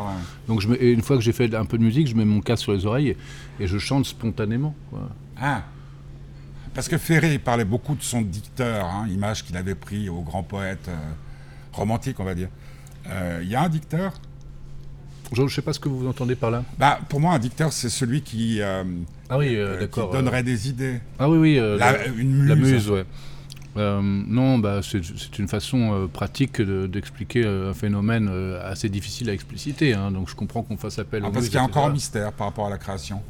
[0.47, 2.64] Donc, je une fois que j'ai fait un peu de musique, je mets mon casque
[2.64, 3.18] sur les oreilles
[3.60, 4.74] et, je chante spontanément.
[5.39, 5.64] Ah
[6.74, 10.43] Parce que Ferré parlait beaucoup de son dicteur, hein, image qu'il avait pris au grand
[10.43, 10.95] poète euh,
[11.74, 12.49] romantique, on va dire.
[13.08, 14.14] Euh, il y a un dicteur?
[15.34, 16.63] Je ne sais pas ce que vous entendez par là.
[16.77, 18.84] Bah, pour moi, un dicteur, c'est celui qui, euh,
[19.29, 20.99] ah oui, euh, d'accord, donnerait des idées.
[21.19, 21.77] Ah oui, oui.
[21.77, 22.49] La, une muse.
[22.49, 23.05] La muse, ouais.
[23.75, 28.29] non, bah, c'est une façon pratique d'expliquer un phénomène
[28.63, 29.93] assez difficile à expliciter.
[29.93, 32.31] Hein, donc je comprends qu'on fasse appel ah, Parce qu'il y a encore un mystère
[32.34, 33.21] par rapport à la création.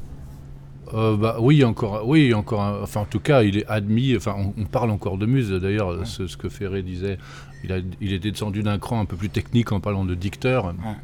[0.91, 2.82] bah, oui, encore, oui, encore.
[2.82, 4.16] enfin, en tout cas, il est admis.
[4.16, 5.51] Enfin, on, parle encore de muse.
[5.51, 7.18] D'ailleurs, ce, ce, que Ferré disait,
[7.64, 10.66] il, a, il est descendu d'un cran un peu plus technique en parlant de dicteur.
[10.66, 10.95] Ouais.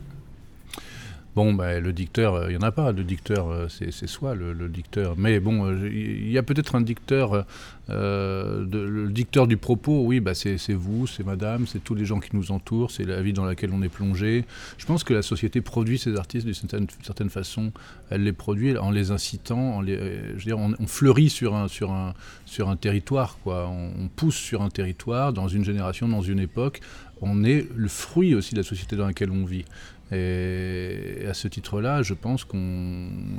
[1.35, 2.91] Bon, ben, le dicteur, il euh, n'y en a pas.
[2.91, 5.13] Le dicteur, euh, c'est soi, le, dicteur.
[5.15, 7.45] Mais bon, il euh, y a peut-être un dicteur,
[7.87, 12.35] le dicteur du propos, oui, bah, c'est vous, c'est madame, c'est tous les gens qui
[12.35, 14.45] nous entourent, c'est la vie dans laquelle on est plongé.
[14.77, 17.71] Je pense que la société produit ces artistes d'une certaine, certaine, façon.
[18.09, 19.97] Elle les produit en les incitant, en les,
[20.37, 23.69] je dire, on, fleurit sur un, territoire, quoi.
[23.69, 26.81] On pousse sur un territoire, dans une génération, dans une époque.
[27.21, 29.65] On est le fruit aussi de la société dans laquelle on vit.
[30.11, 32.59] Et à ce titre-là, je pense qu'il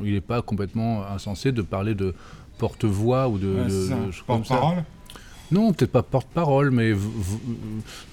[0.02, 2.14] n'est pas complètement insensé de parler de
[2.58, 3.66] porte-voix ou de,
[4.26, 4.84] porte-parole?
[5.50, 6.92] Non, peut-être pas porte-parole, mais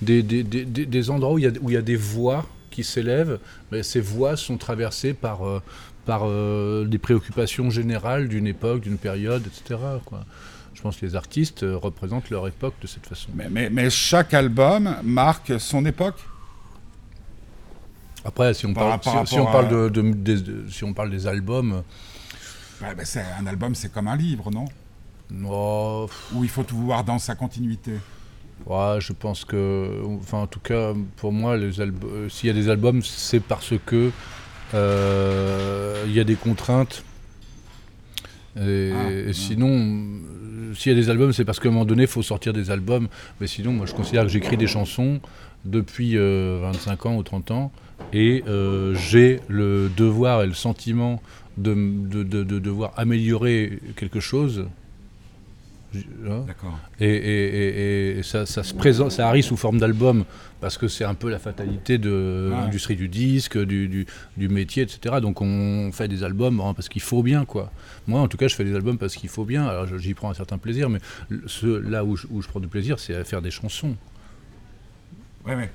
[0.02, 2.46] des, des, des, des, endroits où il, y a, où il y a des voix
[2.72, 3.40] qui s'élèvent,
[3.72, 5.62] mais ces voix sont traversées par, euh,
[6.06, 9.80] par euh, des préoccupations générales d'une époque, d'une période, etc.
[10.06, 10.26] Quoi.
[10.74, 13.30] Je pense que les artistes euh, représentent leur époque de cette façon.
[13.36, 16.24] Mais, mais, mais chaque album marque son époque?
[18.26, 21.84] Après, si on parle, si, on parle de, si on parle des albums.
[23.04, 24.66] C'est un album, c'est comme un livre, non?
[26.34, 27.94] Ou il faut tout voir dans sa continuité?
[28.66, 32.54] Ouais, je pense que, enfin, en tout cas, pour moi, les euh, s'il y a
[32.54, 34.12] des albums, c'est parce que
[34.74, 37.04] euh, il y a des contraintes.
[38.60, 40.22] Et, ah, sinon,
[40.74, 42.72] s'il y a des albums, c'est parce qu'à un moment donné, il faut sortir des
[42.72, 43.08] albums.
[43.40, 45.22] Mais sinon, moi, je considère que j'écris des chansons
[45.64, 47.72] depuis 25 euh, ans ou 30 ans.
[48.14, 51.22] Et euh, j'ai le devoir et le sentiment
[51.58, 54.68] de, de, devoir améliorer quelque chose
[55.96, 56.46] Hein.
[57.00, 60.26] Et, ça, se présente, ça arrive sous forme d'album
[60.60, 64.06] parce que c'est un peu la fatalité de l'industrie du disque, du,
[64.38, 65.16] métier, etc.
[65.22, 67.72] Donc on fait des albums hein, parce qu'il faut bien, quoi.
[68.08, 69.66] Moi, en tout cas, je fais des albums parce qu'il faut bien.
[69.66, 71.00] Alors j'y prends un certain plaisir, mais
[71.64, 73.96] là où je, prends du plaisir, c'est à faire des chansons.
[75.46, 75.72] Ouais, ouais.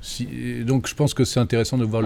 [0.00, 2.02] Si, donc je pense que c'est intéressant de voir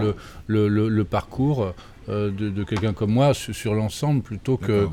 [0.47, 1.73] le, parcours
[2.09, 4.87] euh, de, quelqu'un comme moi sur l'ensemble plutôt que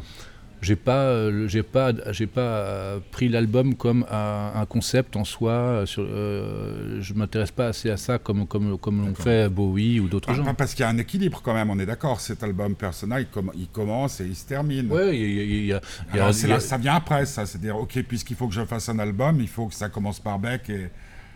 [0.62, 5.50] j'ai pas, euh, j'ai pas, j'ai pas euh, pris l'album comme un, concept en soi.
[5.50, 10.08] Euh, sur, je m'intéresse pas assez à ça comme comme comme l'ont fait Bowie ou
[10.08, 10.54] d'autres gens.
[10.54, 11.68] Parce qu'il y a un équilibre quand même.
[11.70, 12.20] On est d'accord.
[12.20, 14.86] Cet album personnel, il, il, commence et il se termine.
[14.88, 16.60] Oui, il y, a.
[16.60, 17.44] ça vient après ça.
[17.44, 20.38] C'est-à-dire, ok, puisqu'il faut que je fasse un album, il faut que ça commence par
[20.38, 20.90] Beck et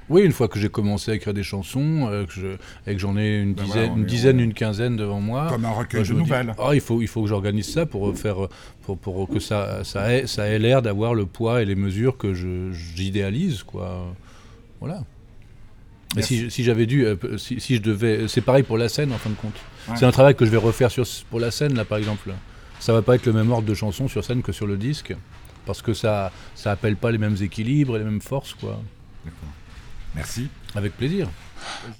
[0.08, 2.24] oui, une fois que j'ai commencé à écrire des chansons euh,
[2.86, 5.48] et que j'en ai une ben dizaine, une, dizaine une quinzaine devant moi.
[5.50, 6.54] Comme un recueil de nouvelles.
[6.58, 8.36] ah, il, faut, il faut que j'organise ça pour, faire,
[8.82, 12.16] pour, pour que ça, ça ait, ça ait l'air d'avoir le poids et les mesures
[12.16, 13.62] que j'idéalise.
[13.64, 14.14] quoi.
[14.80, 15.02] Voilà.
[16.16, 19.12] Et si, si j'avais dû, euh, si, si, je devais, c'est pareil pour la scène
[19.12, 19.56] en fin de compte.
[19.96, 22.32] C'est un travail que je vais refaire sur, pour la scène là par exemple.
[22.78, 25.14] Ça va pas être le même ordre de chansons sur scène que sur le disque,
[25.64, 28.80] parce que ça, ça appelle pas les mêmes équilibres et les mêmes forces quoi.
[29.24, 29.48] D'accord.
[30.16, 30.48] Merci.
[30.74, 31.28] Avec plaisir.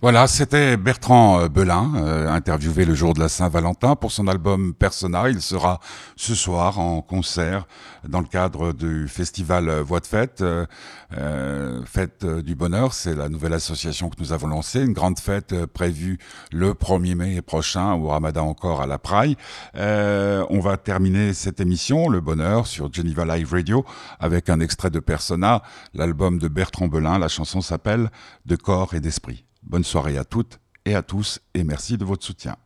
[0.03, 4.75] Voilà, c'était Bertrand euh, Belin, euh, interviewé le jour de la Saint-Valentin pour son album
[4.75, 5.29] Persona.
[5.29, 5.81] Il sera
[6.17, 7.67] ce soir en concert
[8.07, 10.43] dans le cadre du festival Voix de Fête.
[10.43, 14.81] Euh, fête du Bonheur, c'est la nouvelle association que nous avons lancée.
[14.81, 16.19] Une grande fête prévue
[16.53, 19.37] le 1er mai prochain, au Ramadan encore à la Praille.
[19.75, 23.85] on va terminer cette émission, Le Bonheur, sur Geneva Live Radio,
[24.21, 25.63] avec un extrait de Persona,
[25.95, 27.19] l'album de Bertrand Belin.
[27.19, 28.11] La chanson s'appelle
[28.45, 29.46] De corps et d'esprit.
[29.67, 32.57] Bonne soirée à toutes et à tous et merci de votre soutien.